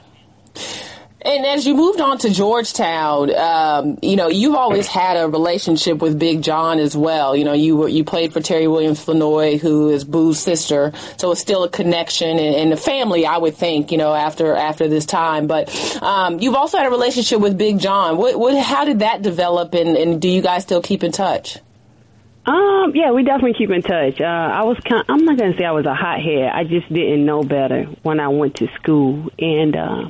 And 1.21 1.45
as 1.45 1.67
you 1.67 1.75
moved 1.75 1.99
on 1.99 2.17
to 2.19 2.29
Georgetown, 2.29 3.35
um, 3.35 3.99
you 4.01 4.15
know, 4.15 4.29
you've 4.29 4.55
always 4.55 4.87
had 4.87 5.17
a 5.17 5.27
relationship 5.27 5.97
with 5.97 6.17
Big 6.17 6.43
John 6.43 6.79
as 6.79 6.95
well. 6.95 7.35
You 7.35 7.43
know, 7.43 7.51
you 7.51 7.75
were, 7.75 7.89
you 7.89 8.05
played 8.05 8.31
for 8.31 8.39
Terri 8.39 8.71
Williams 8.71 9.03
Flournoy, 9.03 9.57
who 9.57 9.89
is 9.89 10.05
Boo's 10.05 10.39
sister. 10.39 10.93
So 11.17 11.31
it's 11.31 11.41
still 11.41 11.65
a 11.65 11.69
connection 11.69 12.39
and, 12.39 12.55
and 12.55 12.71
a 12.71 12.77
family, 12.77 13.25
I 13.25 13.37
would 13.37 13.55
think, 13.55 13.91
you 13.91 13.97
know, 13.97 14.13
after, 14.13 14.55
after 14.55 14.87
this 14.87 15.05
time. 15.05 15.47
But, 15.47 15.67
um, 16.01 16.39
you've 16.39 16.55
also 16.55 16.77
had 16.77 16.87
a 16.87 16.89
relationship 16.89 17.41
with 17.41 17.57
Big 17.57 17.79
John. 17.79 18.15
What, 18.15 18.39
what, 18.39 18.57
how 18.57 18.85
did 18.85 18.99
that 18.99 19.21
develop 19.21 19.73
and, 19.73 19.97
and 19.97 20.21
do 20.21 20.29
you 20.29 20.41
guys 20.41 20.63
still 20.63 20.81
keep 20.81 21.03
in 21.03 21.11
touch? 21.11 21.57
Um, 22.49 22.93
yeah, 22.95 23.11
we 23.11 23.23
definitely 23.23 23.53
keep 23.53 23.69
in 23.69 23.83
touch. 23.83 24.19
Uh, 24.19 24.23
I 24.23 24.63
was 24.63 24.77
kind 24.79 25.03
I'm 25.07 25.23
not 25.23 25.37
to 25.37 25.53
say 25.55 25.65
I 25.65 25.71
was 25.71 25.85
a 25.85 25.93
hothead. 25.93 26.49
I 26.51 26.63
just 26.63 26.91
didn't 26.91 27.23
know 27.23 27.43
better 27.43 27.83
when 28.01 28.19
I 28.19 28.29
went 28.29 28.55
to 28.55 28.67
school. 28.81 29.29
And, 29.37 29.75
uh, 29.75 30.09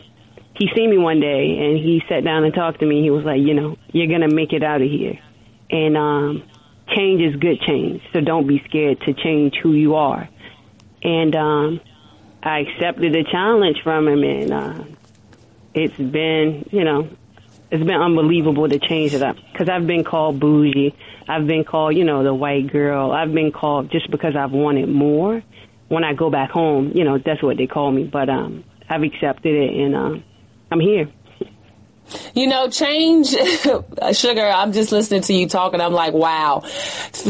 he 0.56 0.70
seen 0.74 0.90
me 0.90 0.98
one 0.98 1.20
day 1.20 1.58
and 1.60 1.78
he 1.78 2.02
sat 2.08 2.24
down 2.24 2.46
and 2.46 2.54
talked 2.54 2.80
to 2.80 2.86
me. 2.86 3.02
He 3.02 3.10
was 3.10 3.26
like, 3.26 3.42
you 3.42 3.54
know, 3.54 3.78
you're 3.92 4.08
to 4.22 4.34
make 4.34 4.54
it 4.54 4.64
out 4.64 4.82
of 4.82 4.90
here. 4.90 5.20
And, 5.70 5.98
um, 5.98 6.44
change 6.96 7.22
is 7.22 7.36
good 7.36 7.60
change. 7.60 8.02
So 8.14 8.22
don't 8.22 8.48
be 8.48 8.64
scared 8.70 9.02
to 9.02 9.14
change 9.14 9.56
who 9.62 9.74
you 9.74 9.96
are. 9.96 10.30
And, 11.04 11.36
um, 11.36 11.82
I 12.42 12.60
accepted 12.60 13.12
the 13.12 13.26
challenge 13.30 13.82
from 13.84 14.08
him 14.08 14.24
and, 14.24 14.54
uh, 14.54 14.84
it's 15.74 15.98
been, 15.98 16.70
you 16.72 16.86
know, 16.86 17.10
it's 17.72 17.84
been 17.84 18.02
unbelievable 18.02 18.68
to 18.68 18.80
change 18.80 19.14
it 19.14 19.22
up 19.22 19.36
because 19.52 19.70
I've 19.70 19.86
been 19.86 20.04
called 20.04 20.40
bougie. 20.40 20.96
I've 21.28 21.46
been 21.46 21.64
called, 21.64 21.96
you 21.96 22.04
know, 22.04 22.24
the 22.24 22.34
white 22.34 22.72
girl. 22.72 23.12
I've 23.12 23.34
been 23.34 23.52
called 23.52 23.92
just 23.92 24.10
because 24.10 24.36
I've 24.36 24.52
wanted 24.52 24.90
more. 24.90 25.44
When 25.88 26.04
I 26.04 26.14
go 26.14 26.30
back 26.30 26.52
home, 26.52 26.92
you 26.96 27.04
know, 27.04 27.18
that's 27.18 27.42
what 27.42 27.58
they 27.58 27.68
call 27.68 27.92
me. 27.92 28.04
But 28.04 28.30
um, 28.30 28.64
I've 28.88 29.04
accepted 29.04 29.54
it, 29.54 29.76
and 29.76 29.96
um, 29.96 30.24
I'm 30.72 30.80
here. 30.80 31.10
You 32.34 32.48
know, 32.48 32.70
change, 32.70 33.28
sugar. 34.14 34.46
I'm 34.46 34.72
just 34.72 34.92
listening 34.92 35.22
to 35.24 35.34
you 35.34 35.48
talking. 35.48 35.76
And 35.76 35.84
I'm 35.84 35.94
like, 35.94 36.14
wow. 36.14 36.62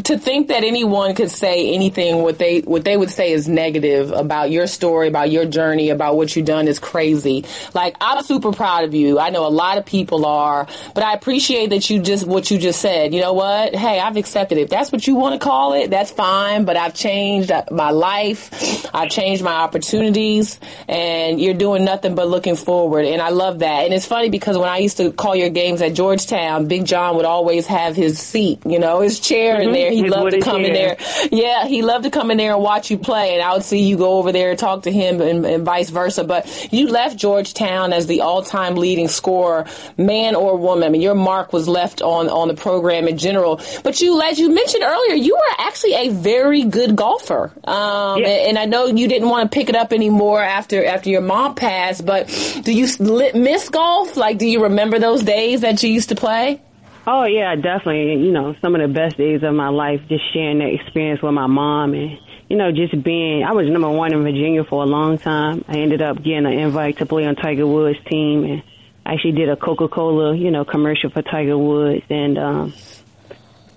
To 0.04 0.18
think 0.18 0.50
that 0.50 0.63
anyone 0.63 1.15
could 1.15 1.32
say 1.32 1.74
anything 1.74 2.22
what 2.22 2.38
they 2.38 2.60
what 2.62 2.84
they 2.84 2.96
would 2.98 3.10
say 3.10 3.32
is 3.32 3.48
negative 3.48 4.12
about 4.12 4.52
your 4.52 4.68
story, 4.68 5.08
about 5.08 5.32
your 5.32 5.46
journey, 5.46 5.89
about 5.89 6.15
what 6.15 6.36
you've 6.36 6.46
done 6.46 6.68
is 6.68 6.80
crazy. 6.80 7.46
Like, 7.74 7.96
I'm 8.02 8.24
super 8.24 8.52
proud 8.52 8.84
of 8.84 8.94
you. 8.94 9.20
I 9.20 9.30
know 9.30 9.46
a 9.46 9.50
lot 9.50 9.78
of 9.78 9.86
people 9.86 10.26
are, 10.26 10.68
but 10.94 11.04
I 11.04 11.13
appreciate 11.13 11.72
that 11.72 11.89
you 11.89 12.02
just 12.02 12.26
what 12.26 12.52
you 12.52 12.58
just 12.58 12.82
said. 12.82 13.13
You 13.13 13.22
know 13.22 13.34
what? 13.34 13.76
Hey, 13.76 14.00
I've 14.00 14.18
accepted 14.18 14.58
it. 14.58 14.62
If 14.62 14.70
that's 14.70 14.92
what 14.92 15.06
you 15.08 15.15
want 15.15 15.39
to 15.39 15.46
call 15.46 15.74
it, 15.74 15.89
that's 15.89 16.12
fine. 16.12 16.65
But 16.65 16.78
I've 16.78 16.94
changed 16.94 17.52
uh, 17.52 17.65
my 17.72 17.92
life. 17.92 18.86
I've 18.94 19.10
changed 19.10 19.44
my 19.44 19.54
opportunities, 19.54 20.60
and 20.88 21.42
you're 21.42 21.54
doing 21.54 21.84
nothing 21.86 22.15
but 22.15 22.28
looking 22.28 22.56
forward. 22.56 23.06
And 23.06 23.22
I 23.22 23.30
love 23.30 23.60
that. 23.60 23.86
And 23.86 23.94
it's 23.94 24.06
funny 24.06 24.30
because 24.30 24.58
when 24.58 24.69
I 24.70 24.78
used 24.78 24.98
to 24.98 25.12
call 25.12 25.36
your 25.36 25.50
games 25.50 25.82
at 25.82 25.94
Georgetown, 25.94 26.68
Big 26.68 26.86
John 26.86 27.16
would 27.16 27.26
always 27.26 27.68
have 27.68 27.96
his 27.96 28.20
seat, 28.20 28.60
you 28.66 28.80
know, 28.80 29.02
his 29.02 29.20
chair 29.20 29.56
mm-hmm. 29.56 29.68
in 29.68 29.74
there. 29.74 29.92
He 29.92 30.08
loved 30.10 30.32
to 30.32 30.40
come 30.40 30.64
chair. 30.64 30.66
in 30.66 30.74
there. 30.74 30.98
Yeah, 31.32 31.66
he 31.66 31.82
loved 31.82 32.06
to 32.06 32.10
come 32.12 32.32
in 32.32 32.38
there 32.38 32.54
and 32.54 32.64
watch 32.64 32.90
you 32.92 32.98
play. 32.98 33.34
And 33.34 33.42
I 33.42 33.54
would 33.54 33.64
see 33.64 33.80
you 33.80 33.98
go 33.98 34.18
over 34.18 34.32
there 34.32 34.52
and 34.52 34.60
talk 34.60 34.84
to 34.84 34.92
him 34.92 35.22
and, 35.22 35.46
and 35.46 35.66
vice 35.66 35.90
versa. 35.90 36.24
But 36.24 36.70
you 36.72 36.88
left 36.88 37.18
Georgetown 37.18 37.94
as 37.94 38.08
the 38.08 38.22
all-time 38.22 38.76
leading 38.76 39.08
scorer, 39.08 39.66
man 39.98 40.36
or 40.36 40.58
woman. 40.58 40.84
I 40.86 40.90
mean, 40.90 41.02
your 41.02 41.16
mark 41.16 41.52
was 41.54 41.68
left 41.68 42.02
on, 42.02 42.30
on 42.30 42.48
the 42.48 42.54
program 42.54 43.08
in 43.08 43.18
general. 43.18 43.62
But 43.84 44.02
you, 44.02 44.22
as 44.22 44.40
you 44.40 44.54
mentioned 44.54 44.84
earlier, 44.84 45.16
you 45.16 45.36
were 45.36 45.56
actually 45.58 45.94
a 45.96 46.10
very 46.10 46.64
good 46.64 46.96
golfer. 46.96 47.52
Um, 47.64 48.18
and, 48.18 48.26
and 48.26 48.60
I 48.60 48.66
know 48.66 48.86
you 48.88 49.08
didn't 49.08 49.30
want 49.30 49.52
to 49.52 49.56
pick 49.56 49.70
it 49.70 49.76
up 49.76 49.94
anymore 49.94 50.42
after, 50.42 50.86
after 50.86 51.10
your 51.10 51.22
mom 51.22 51.56
passed, 51.56 52.06
but 52.06 52.28
do 52.64 52.72
you 52.72 52.88
miss 53.34 53.70
golf? 53.70 54.18
Like, 54.18 54.38
do 54.38 54.48
you 54.48 54.59
remember 54.62 55.00
those 55.00 55.24
days 55.24 55.62
that 55.62 55.82
you 55.84 55.91
used 55.91 56.10
to 56.10 56.15
play? 56.15 56.62
Oh 57.08 57.26
yeah, 57.26 57.56
definitely. 57.56 58.24
You 58.24 58.32
know, 58.32 58.56
some 58.62 58.76
of 58.76 58.82
the 58.82 58.88
best 58.88 59.17
days 59.17 59.41
of 59.43 59.54
my 59.54 59.69
life, 59.69 60.02
just 60.10 60.24
sharing 60.34 60.60
that 60.60 60.74
experience 60.74 61.22
with 61.22 61.34
my 61.34 61.48
mom 61.48 61.93
and 61.93 62.19
you 62.50 62.58
know, 62.58 62.72
just 62.72 63.02
being, 63.04 63.43
I 63.43 63.54
was 63.54 63.69
number 63.69 63.89
one 63.89 64.12
in 64.12 64.24
Virginia 64.24 64.63
for 64.63 64.84
a 64.84 64.88
long 64.88 65.19
time. 65.19 65.63
I 65.67 65.78
ended 65.78 66.02
up 66.02 66.17
getting 66.17 66.48
an 66.48 66.54
invite 66.54 66.98
to 66.98 67.06
play 67.06 67.26
on 67.26 67.36
Tiger 67.36 67.67
Woods' 67.67 68.00
team 68.10 68.43
and 68.43 68.63
actually 69.06 69.34
did 69.34 69.50
a 69.50 69.56
Coca-Cola, 69.56 70.36
you 70.36 70.50
know, 70.50 70.65
commercial 70.65 71.12
for 71.12 71.22
Tiger 71.22 71.58
Woods. 71.58 72.04
And, 72.10 72.39
um, 72.39 72.74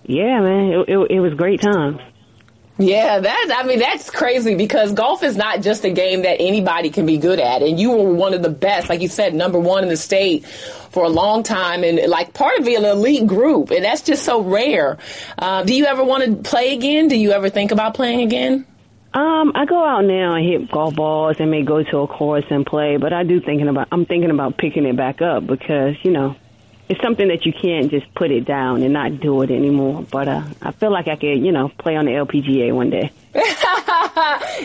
yeah, 0.05 0.41
man, 0.41 0.73
it, 0.73 0.89
it, 0.89 1.11
it 1.11 1.21
was 1.21 1.35
great 1.35 1.61
times. 1.61 2.01
Yeah, 2.79 3.21
that 3.21 3.55
I 3.55 3.67
mean 3.67 3.81
that's 3.81 4.11
crazy 4.11 4.55
because 4.55 4.93
golf 4.93 5.23
is 5.23 5.37
not 5.37 5.61
just 5.61 5.85
a 5.85 5.91
game 5.91 6.23
that 6.23 6.41
anybody 6.41 6.89
can 6.89 7.05
be 7.05 7.19
good 7.19 7.39
at, 7.39 7.63
and 7.63 7.79
you 7.79 7.91
were 7.91 8.13
one 8.15 8.33
of 8.33 8.43
the 8.43 8.51
best, 8.51 8.89
like 8.89 9.03
you 9.03 9.09
said, 9.09 9.35
number 9.35 9.59
one 9.59 9.83
in 9.83 9.91
the 9.91 9.97
state 9.97 10.47
for 10.47 11.05
a 11.05 11.09
long 11.09 11.43
time, 11.43 11.85
and 11.85 12.01
like 12.09 12.33
part 12.33 12.59
of 12.59 12.67
an 12.67 12.85
elite 12.85 13.27
group, 13.27 13.71
and 13.71 13.85
that's 13.85 14.03
just 14.03 14.25
so 14.25 14.43
rare. 14.43 14.99
Uh, 15.39 15.63
do 15.65 15.75
you 15.75 15.85
ever 15.85 16.03
want 16.03 16.25
to 16.25 16.49
play 16.49 16.73
again? 16.75 17.09
Do 17.09 17.17
you 17.17 17.33
ever 17.33 17.51
think 17.51 17.73
about 17.73 17.95
playing 17.95 18.23
again? 18.23 18.67
Um, 19.15 19.53
I 19.55 19.67
go 19.67 19.85
out 19.85 20.05
now 20.05 20.35
and 20.35 20.47
hit 20.47 20.71
golf 20.71 20.95
balls 20.95 21.37
and 21.39 21.51
may 21.51 21.63
go 21.63 21.83
to 21.83 21.99
a 21.99 22.07
course 22.09 22.47
and 22.49 22.65
play, 22.65 22.97
but 22.97 23.13
I 23.13 23.25
do 23.25 23.41
thinking 23.41 23.69
about 23.69 23.89
I'm 23.93 24.07
thinking 24.07 24.31
about 24.31 24.57
picking 24.57 24.87
it 24.87 24.97
back 24.97 25.21
up 25.21 25.47
because 25.47 25.97
you 26.03 26.11
know 26.11 26.35
it's 26.93 27.01
something 27.01 27.29
that 27.29 27.47
you 27.47 27.55
can't 27.55 27.91
just 27.91 28.13
put 28.15 28.31
it 28.31 28.45
down 28.45 28.83
and 28.83 28.93
not 28.93 29.19
do 29.19 29.41
it 29.41 29.51
anymore. 29.51 30.05
But 30.11 30.29
uh, 30.29 30.43
I 30.61 30.73
feel 30.73 30.93
like 30.93 31.09
I 31.09 31.17
could, 31.17 31.39
you 31.39 31.51
know, 31.51 31.71
play 31.71 31.97
on 31.97 32.05
the 32.05 32.11
LPGA 32.11 32.75
one 32.75 32.91
day. 32.91 33.11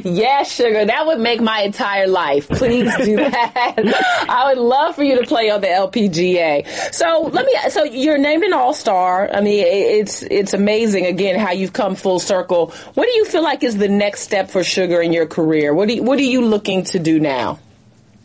yeah, 0.04 0.44
sugar, 0.44 0.84
that 0.84 1.04
would 1.06 1.22
make 1.22 1.40
my 1.40 1.62
entire 1.62 2.06
life. 2.08 2.50
Please 2.50 2.94
do 2.98 3.16
that. 3.16 4.26
I 4.28 4.50
would 4.50 4.62
love 4.62 4.96
for 4.96 5.04
you 5.04 5.22
to 5.22 5.26
play 5.26 5.50
on 5.50 5.62
the 5.62 5.68
LPGA. 5.68 6.94
So 6.94 7.30
let 7.32 7.46
me. 7.46 7.56
So 7.70 7.86
you're 7.86 8.18
named 8.18 8.44
an 8.44 8.52
All 8.52 8.74
Star. 8.74 9.30
I 9.34 9.40
mean, 9.40 9.63
it's 9.66 10.22
it's 10.24 10.54
amazing 10.54 11.06
again 11.06 11.40
how 11.40 11.54
you've 11.54 11.72
come 11.72 11.96
full 11.96 12.20
circle. 12.20 12.74
What 12.96 13.06
do 13.06 13.12
you 13.13 13.24
feel 13.24 13.42
like 13.42 13.63
is 13.63 13.78
the 13.78 13.88
next 13.88 14.24
step 14.24 14.50
for 14.50 14.66
Sugar 14.66 15.02
in 15.02 15.13
your 15.13 15.28
career? 15.28 15.74
What 15.74 15.88
do 15.88 15.96
you, 15.96 16.04
what 16.04 16.20
are 16.20 16.24
you 16.24 16.44
looking 16.44 16.84
to 16.86 17.00
do 17.00 17.22
now? 17.22 17.60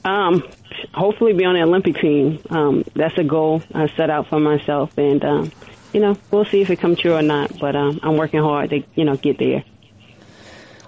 Um, 0.05 0.43
hopefully 0.93 1.33
be 1.33 1.45
on 1.45 1.55
the 1.55 1.63
Olympic 1.63 1.97
team. 1.97 2.41
Um, 2.51 2.85
that's 2.95 3.17
a 3.19 3.25
goal 3.25 3.63
I 3.75 3.89
set 3.89 4.11
out 4.11 4.29
for 4.29 4.41
myself, 4.41 4.97
and 4.99 5.25
um, 5.25 5.53
you 5.93 6.01
know, 6.01 6.17
we'll 6.31 6.45
see 6.45 6.61
if 6.61 6.71
it 6.71 6.77
comes 6.77 7.01
true 7.01 7.15
or 7.15 7.23
not. 7.23 7.59
But 7.59 7.77
um, 7.77 8.01
I'm 8.03 8.17
working 8.17 8.41
hard 8.41 8.71
to 8.71 8.83
you 8.95 9.05
know 9.05 9.17
get 9.17 9.39
there. 9.39 9.65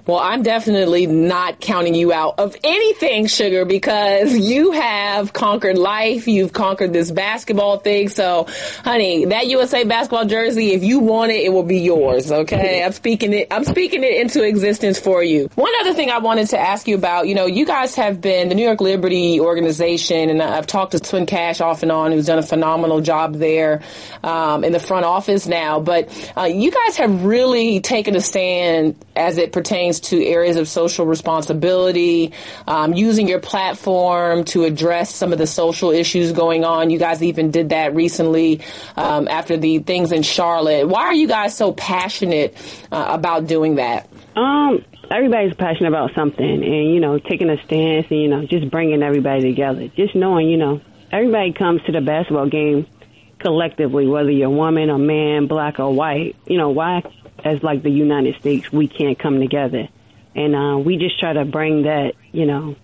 Well, 0.07 0.19
I'm 0.19 0.43
definitely 0.43 1.07
not 1.07 1.61
counting 1.61 1.95
you 1.95 2.13
out 2.13 2.39
of 2.39 2.55
anything, 2.63 3.27
Sugar, 3.27 3.65
because 3.65 4.37
you 4.37 4.73
have 4.73 5.33
conquered 5.33 5.79
life. 5.79 6.29
You've 6.29 6.53
conquered 6.53 6.93
this 6.93 7.11
basketball 7.11 7.79
thing. 7.79 8.11
So, 8.11 8.47
honey, 8.85 9.25
that 9.25 9.47
USA 9.47 9.85
basketball 9.85 10.27
jersey, 10.27 10.73
if 10.73 10.85
you 10.85 10.99
want 10.99 11.33
it, 11.33 11.45
it 11.45 11.49
will 11.55 11.63
be 11.63 11.79
yours. 11.79 12.31
Okay. 12.31 12.83
I'm 12.85 12.93
speaking 12.93 13.33
it, 13.33 13.49
I'm 13.51 13.65
speaking 13.65 14.05
it 14.05 14.21
into 14.21 14.43
existence 14.43 15.01
for 15.01 15.23
you. 15.23 15.49
One 15.55 15.73
other 15.81 15.95
thing 15.95 16.11
I 16.11 16.19
wanted 16.19 16.49
to 16.49 16.59
ask 16.59 16.87
you 16.87 16.97
about, 16.97 17.27
you 17.27 17.35
know, 17.35 17.47
you 17.47 17.65
guys 17.65 17.95
have 17.95 18.21
been 18.21 18.51
the 18.51 18.55
New 18.55 18.65
York 18.65 18.83
Liberty 18.83 19.41
organization, 19.41 20.29
and 20.29 20.43
I've 20.43 20.67
talked 20.67 20.93
to 20.93 21.03
Swin 21.03 21.25
Cash 21.25 21.63
off 21.63 21.83
and 21.83 21.91
on, 21.91 22.13
who's 22.13 22.27
done 22.27 22.39
a 22.39 22.43
phenomenal 22.43 23.01
job 23.01 23.37
there, 23.37 23.81
um, 24.23 24.65
in 24.65 24.73
the 24.73 24.81
front 24.81 25.07
office 25.07 25.47
now. 25.47 25.81
But, 25.81 26.11
uh, 26.37 26.43
you 26.43 26.71
guys 26.71 26.99
have 26.99 27.25
really 27.25 27.81
taken 27.81 28.15
a 28.17 28.21
stand 28.21 28.97
as 29.17 29.39
it 29.39 29.53
pertains 29.53 29.94
to 30.01 30.25
areas 30.25 30.57
of 30.57 30.69
social 30.69 31.07
responsibility, 31.07 32.33
um, 32.67 32.95
using 32.95 33.29
your 33.29 33.41
platform 33.41 34.45
to 34.45 34.65
address 34.65 35.15
some 35.15 35.33
of 35.33 35.39
the 35.39 35.47
social 35.47 35.91
issues 35.91 36.33
going 36.33 36.65
on. 36.65 36.91
You 36.91 36.99
guys 36.99 37.23
even 37.23 37.51
did 37.51 37.71
that 37.71 37.95
recently 37.95 38.61
um, 38.97 39.29
after 39.29 39.57
the 39.57 39.79
things 39.79 40.13
in 40.13 40.23
Charlotte. 40.23 40.89
Why 40.89 41.03
are 41.03 41.15
you 41.15 41.29
guys 41.29 41.57
so 41.57 41.73
passionate 41.73 42.57
uh, 42.91 43.07
about 43.11 43.47
doing 43.47 43.77
that? 43.77 44.09
Um, 44.37 44.85
everybody's 45.11 45.55
passionate 45.55 45.89
about 45.89 46.15
something, 46.15 46.45
and 46.45 46.95
you 46.95 47.01
know, 47.01 47.19
taking 47.19 47.51
a 47.51 47.63
stance, 47.65 48.07
and 48.11 48.21
you 48.21 48.29
know, 48.29 48.47
just 48.47 48.71
bringing 48.71 49.03
everybody 49.03 49.43
together. 49.43 49.89
Just 49.89 50.15
knowing, 50.15 50.49
you 50.49 50.57
know, 50.57 50.81
everybody 51.13 51.53
comes 51.53 51.83
to 51.85 51.93
the 51.93 52.01
basketball 52.01 52.49
game 52.49 52.87
collectively, 53.45 54.07
whether 54.07 54.31
you're 54.31 54.47
a 54.47 54.51
woman 54.51 54.89
or 54.89 54.97
man, 54.97 55.47
black 55.47 55.79
or 55.79 55.93
white. 55.93 56.35
You 56.47 56.57
know, 56.57 56.71
why 56.71 57.03
as 57.45 57.63
like 57.63 57.83
the 57.83 57.91
United 57.91 58.41
States, 58.41 58.73
we 58.73 58.89
can't 58.89 59.19
come 59.19 59.39
together. 59.39 59.89
And 60.35 60.57
uh, 60.57 60.79
we 60.79 60.97
just 60.97 61.21
try 61.21 61.35
to 61.35 61.45
bring 61.45 61.83
that, 61.83 62.15
you 62.33 62.47
know, 62.47 62.75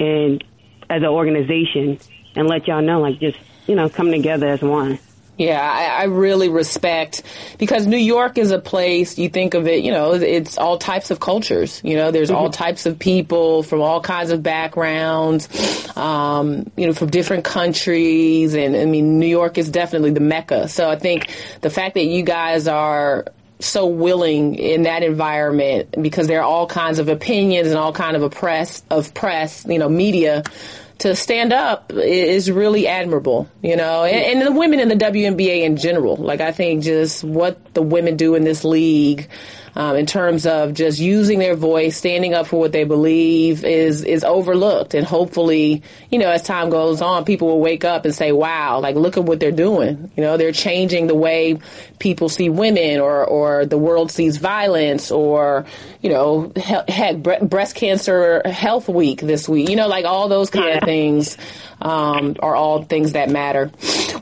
and 0.00 0.42
as 0.88 1.02
an 1.02 1.08
organization 1.08 1.98
and 2.34 2.48
let 2.48 2.66
y'all 2.66 2.82
know, 2.82 3.00
like, 3.00 3.20
just, 3.20 3.38
you 3.66 3.74
know, 3.74 3.88
come 3.90 4.10
together 4.10 4.48
as 4.48 4.62
one. 4.62 4.98
Yeah, 5.38 5.60
I, 5.60 6.02
I, 6.02 6.04
really 6.04 6.48
respect 6.48 7.22
because 7.58 7.86
New 7.86 7.98
York 7.98 8.38
is 8.38 8.52
a 8.52 8.58
place 8.58 9.18
you 9.18 9.28
think 9.28 9.52
of 9.52 9.66
it, 9.66 9.84
you 9.84 9.90
know, 9.90 10.14
it's 10.14 10.56
all 10.56 10.78
types 10.78 11.10
of 11.10 11.20
cultures. 11.20 11.82
You 11.84 11.96
know, 11.96 12.10
there's 12.10 12.30
mm-hmm. 12.30 12.38
all 12.38 12.50
types 12.50 12.86
of 12.86 12.98
people 12.98 13.62
from 13.62 13.82
all 13.82 14.00
kinds 14.00 14.30
of 14.30 14.42
backgrounds, 14.42 15.94
um, 15.94 16.70
you 16.74 16.86
know, 16.86 16.94
from 16.94 17.10
different 17.10 17.44
countries. 17.44 18.54
And 18.54 18.74
I 18.74 18.86
mean, 18.86 19.18
New 19.18 19.26
York 19.26 19.58
is 19.58 19.68
definitely 19.68 20.12
the 20.12 20.20
mecca. 20.20 20.68
So 20.68 20.88
I 20.88 20.96
think 20.96 21.30
the 21.60 21.70
fact 21.70 21.94
that 21.96 22.06
you 22.06 22.22
guys 22.22 22.66
are 22.66 23.26
so 23.58 23.86
willing 23.86 24.54
in 24.54 24.82
that 24.82 25.02
environment 25.02 25.94
because 26.00 26.28
there 26.28 26.40
are 26.40 26.44
all 26.44 26.66
kinds 26.66 26.98
of 26.98 27.08
opinions 27.08 27.68
and 27.68 27.76
all 27.76 27.92
kind 27.92 28.16
of 28.16 28.22
a 28.22 28.30
press 28.30 28.82
of 28.90 29.12
press, 29.12 29.66
you 29.66 29.78
know, 29.78 29.88
media 29.88 30.44
to 30.98 31.14
stand 31.14 31.52
up 31.52 31.92
is 31.92 32.50
really 32.50 32.86
admirable, 32.86 33.48
you 33.62 33.76
know, 33.76 34.04
and, 34.04 34.40
and 34.40 34.46
the 34.46 34.58
women 34.58 34.80
in 34.80 34.88
the 34.88 34.94
WNBA 34.94 35.62
in 35.62 35.76
general. 35.76 36.16
Like 36.16 36.40
I 36.40 36.52
think 36.52 36.84
just 36.84 37.22
what 37.22 37.74
the 37.74 37.82
women 37.82 38.16
do 38.16 38.34
in 38.34 38.44
this 38.44 38.64
league 38.64 39.28
um, 39.76 39.94
in 39.94 40.06
terms 40.06 40.46
of 40.46 40.72
just 40.72 40.98
using 40.98 41.38
their 41.38 41.54
voice, 41.54 41.98
standing 41.98 42.32
up 42.32 42.46
for 42.46 42.58
what 42.58 42.72
they 42.72 42.84
believe 42.84 43.62
is 43.62 44.02
is 44.02 44.24
overlooked. 44.24 44.94
And 44.94 45.06
hopefully, 45.06 45.82
you 46.10 46.18
know, 46.18 46.30
as 46.30 46.42
time 46.42 46.70
goes 46.70 47.02
on, 47.02 47.26
people 47.26 47.48
will 47.48 47.60
wake 47.60 47.84
up 47.84 48.06
and 48.06 48.14
say, 48.14 48.32
"Wow, 48.32 48.80
like 48.80 48.96
look 48.96 49.18
at 49.18 49.24
what 49.24 49.38
they're 49.38 49.52
doing." 49.52 50.10
You 50.16 50.22
know, 50.22 50.38
they're 50.38 50.50
changing 50.50 51.08
the 51.08 51.14
way 51.14 51.58
people 51.98 52.30
see 52.30 52.48
women, 52.48 53.00
or 53.00 53.22
or 53.22 53.66
the 53.66 53.76
world 53.76 54.10
sees 54.10 54.38
violence, 54.38 55.10
or 55.10 55.66
you 56.00 56.08
know, 56.08 56.52
heck, 56.56 57.18
breast 57.18 57.76
cancer 57.76 58.40
health 58.48 58.88
week 58.88 59.20
this 59.20 59.46
week. 59.46 59.68
You 59.68 59.76
know, 59.76 59.88
like 59.88 60.06
all 60.06 60.28
those 60.28 60.48
kind 60.48 60.68
yeah. 60.68 60.78
of 60.78 60.84
things 60.84 61.36
um, 61.82 62.36
are 62.40 62.56
all 62.56 62.82
things 62.82 63.12
that 63.12 63.28
matter. 63.28 63.70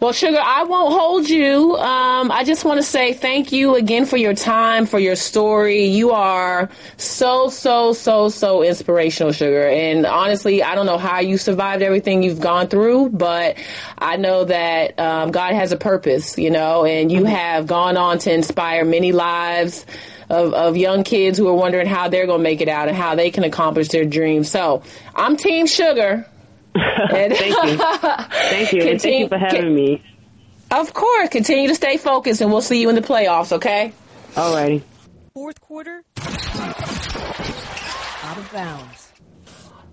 Well, 0.00 0.12
Sugar, 0.12 0.40
I 0.42 0.64
won't 0.64 0.92
hold 0.92 1.28
you. 1.28 1.76
Um, 1.76 2.32
I 2.32 2.42
just 2.42 2.64
want 2.64 2.78
to 2.78 2.82
say 2.82 3.12
thank 3.12 3.52
you 3.52 3.76
again 3.76 4.04
for 4.04 4.16
your 4.16 4.34
time, 4.34 4.86
for 4.86 4.98
your 4.98 5.14
story. 5.14 5.43
You 5.44 6.12
are 6.12 6.68
so, 6.96 7.48
so, 7.48 7.92
so, 7.92 8.28
so 8.28 8.62
inspirational, 8.62 9.33
Sugar. 9.33 9.66
And 9.68 10.07
honestly, 10.07 10.62
I 10.62 10.74
don't 10.74 10.87
know 10.87 10.98
how 10.98 11.20
you 11.20 11.38
survived 11.38 11.83
everything 11.83 12.22
you've 12.22 12.40
gone 12.40 12.68
through, 12.68 13.11
but 13.11 13.57
I 13.98 14.16
know 14.16 14.44
that 14.44 14.98
um, 14.98 15.30
God 15.30 15.54
has 15.54 15.72
a 15.72 15.76
purpose, 15.76 16.38
you 16.38 16.50
know, 16.50 16.85
and 16.85 17.11
you 17.12 17.24
have 17.24 17.66
gone 17.66 17.96
on 17.96 18.18
to 18.20 18.33
inspire 18.33 18.85
many 18.85 19.12
lives. 19.12 19.87
Of, 20.30 20.54
of 20.54 20.74
young 20.78 21.04
kids 21.04 21.37
who 21.37 21.46
are 21.48 21.54
wondering 21.54 21.87
how 21.87 22.09
they're 22.09 22.24
going 22.24 22.38
to 22.38 22.42
make 22.42 22.62
it 22.62 22.68
out 22.68 22.88
and 22.88 22.96
how 22.96 23.14
they 23.14 23.30
can 23.30 23.44
accomplish 23.44 23.88
their 23.88 24.07
dreams. 24.07 24.50
So 24.50 24.83
I'm 25.14 25.37
Team 25.37 25.66
Sugar. 25.66 26.26
thank 26.74 27.38
you. 27.38 27.76
Thank 27.76 28.72
you. 28.72 28.83
Continue, 28.83 28.90
and 28.90 29.00
thank 29.02 29.20
you 29.20 29.28
for 29.28 29.38
having 29.38 29.61
can, 29.61 29.74
me. 29.74 30.02
Of 30.70 30.94
course. 30.94 31.28
Continue 31.28 31.68
to 31.68 31.74
stay 31.74 31.98
focused 31.98 32.40
and 32.40 32.50
we'll 32.50 32.62
see 32.62 32.80
you 32.80 32.88
in 32.88 32.94
the 32.94 33.02
playoffs, 33.02 33.52
okay? 33.52 33.92
Alrighty. 34.33 34.83
Fourth 35.34 35.60
quarter. 35.60 36.04
Out 36.16 36.78
of 38.38 38.48
bounds. 38.52 39.03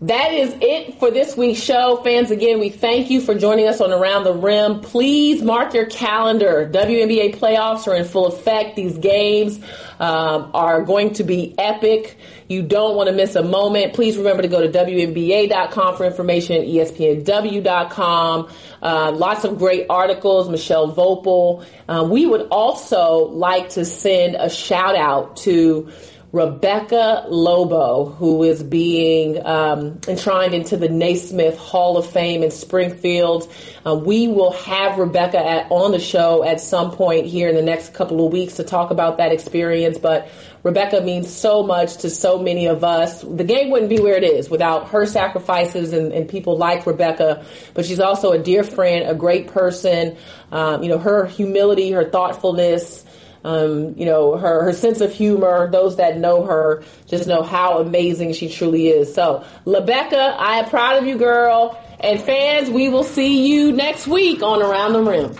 That 0.02 0.34
is 0.34 0.56
it 0.62 0.98
for 0.98 1.12
this 1.12 1.38
week's 1.38 1.62
show. 1.62 2.02
Fans, 2.04 2.32
again, 2.32 2.60
we 2.60 2.70
thank 2.70 3.12
you 3.12 3.22
for 3.22 3.36
joining 3.36 3.68
us 3.68 3.80
on 3.82 3.92
Around 3.92 4.24
the 4.24 4.34
Rim. 4.34 4.80
Please 4.80 5.44
mark 5.44 5.76
your 5.76 5.86
calendar. 5.86 6.68
WNBA 6.74 7.36
playoffs 7.36 7.88
are 7.88 7.94
in 7.94 8.06
full 8.06 8.26
effect. 8.26 8.76
These 8.76 8.98
games 8.98 9.60
um, 10.00 10.50
are 10.56 10.82
going 10.82 11.14
to 11.14 11.24
be 11.24 11.54
epic. 11.56 12.18
You 12.48 12.64
don't 12.64 12.96
want 12.96 13.10
to 13.10 13.16
miss 13.16 13.36
a 13.36 13.44
moment. 13.44 13.94
Please 13.94 14.18
remember 14.18 14.42
to 14.42 14.48
go 14.48 14.60
to 14.60 14.70
WNBA.com 14.76 15.96
for 15.96 16.06
information, 16.06 16.64
ESPNW.com. 16.66 18.50
Uh, 18.82 19.12
lots 19.12 19.44
of 19.44 19.60
great 19.60 19.86
articles, 19.88 20.50
Michelle 20.50 20.92
Voepel. 20.92 21.64
Um, 21.88 22.10
we 22.10 22.26
would 22.26 22.48
also 22.50 23.28
like 23.28 23.70
to 23.70 23.86
send 23.86 24.36
a 24.36 24.50
shout 24.50 24.96
out 24.96 25.38
to 25.38 25.92
Rebecca 26.34 27.26
Lobo, 27.28 28.06
who 28.06 28.44
is 28.44 28.64
being 28.64 29.46
um, 29.46 30.00
enshrined 30.08 30.54
into 30.54 30.78
the 30.78 30.88
Naismith 30.88 31.58
Hall 31.58 31.98
of 31.98 32.10
Fame 32.10 32.42
in 32.42 32.52
Springfield. 32.52 33.52
Uh, 33.86 33.96
we 33.96 34.30
will 34.30 34.54
have 34.54 34.98
Rebecca 34.98 35.46
at, 35.46 35.68
on 35.70 35.92
the 35.92 36.00
show 36.00 36.42
at 36.42 36.62
some 36.62 36.92
point 36.92 37.26
here 37.26 37.50
in 37.50 37.56
the 37.56 37.62
next 37.62 37.94
couple 37.94 38.26
of 38.26 38.32
weeks 38.32 38.56
to 38.56 38.64
talk 38.64 38.92
about 38.92 39.18
that 39.18 39.34
experience. 39.34 39.98
But 39.98 40.30
Rebecca 40.64 41.02
means 41.02 41.30
so 41.30 41.64
much 41.64 41.98
to 41.98 42.10
so 42.10 42.40
many 42.40 42.68
of 42.68 42.86
us. 42.86 43.24
The 43.24 43.44
game 43.44 43.70
wouldn't 43.70 43.90
be 43.90 44.00
where 44.00 44.16
it 44.16 44.24
is 44.24 44.50
without 44.50 44.88
her 44.92 45.06
sacrifices 45.06 45.92
and, 45.92 46.14
and 46.14 46.30
people 46.30 46.58
like 46.58 46.86
Rebecca. 46.86 47.46
But 47.74 47.86
she's 47.86 48.00
also 48.00 48.32
a 48.32 48.40
dear 48.40 48.64
friend, 48.64 49.10
a 49.10 49.16
great 49.16 49.48
person. 49.48 50.16
Um, 50.50 50.82
you 50.82 50.88
know, 50.88 50.98
her 50.98 51.26
humility, 51.26 51.92
her 51.92 52.10
thoughtfulness. 52.10 53.04
Um, 53.44 53.96
you 53.98 54.06
know, 54.06 54.38
her, 54.38 54.66
her 54.66 54.74
sense 54.74 55.02
of 55.02 55.12
humor, 55.12 55.70
those 55.72 55.98
that 55.98 56.18
know 56.18 56.44
her 56.44 56.84
just 57.08 57.28
know 57.28 57.42
how 57.42 57.80
amazing 57.80 58.34
she 58.34 58.50
truly 58.50 58.90
is. 58.90 59.14
So, 59.14 59.44
Rebecca, 59.66 60.36
I 60.38 60.60
am 60.60 60.70
proud 60.70 60.98
of 60.98 61.08
you, 61.08 61.18
girl. 61.18 61.78
And 62.00 62.22
fans, 62.22 62.70
we 62.70 62.90
will 62.90 63.04
see 63.04 63.48
you 63.48 63.72
next 63.72 64.08
week 64.08 64.42
on 64.42 64.62
Around 64.62 64.94
the 64.94 65.04
Rim. 65.04 65.36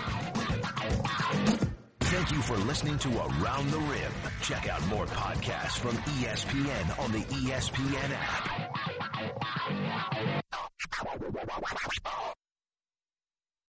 Thank 2.00 2.30
you 2.30 2.42
for 2.42 2.56
listening 2.58 2.98
to 2.98 3.08
Around 3.08 3.70
the 3.70 3.78
Rim. 3.78 4.12
Check 4.42 4.68
out 4.68 4.86
more 4.86 5.06
podcasts 5.06 5.78
from 5.78 5.96
ESPN 5.96 6.98
on 7.00 7.10
the 7.10 7.20
ESPN 7.20 8.12
app. 8.14 8.72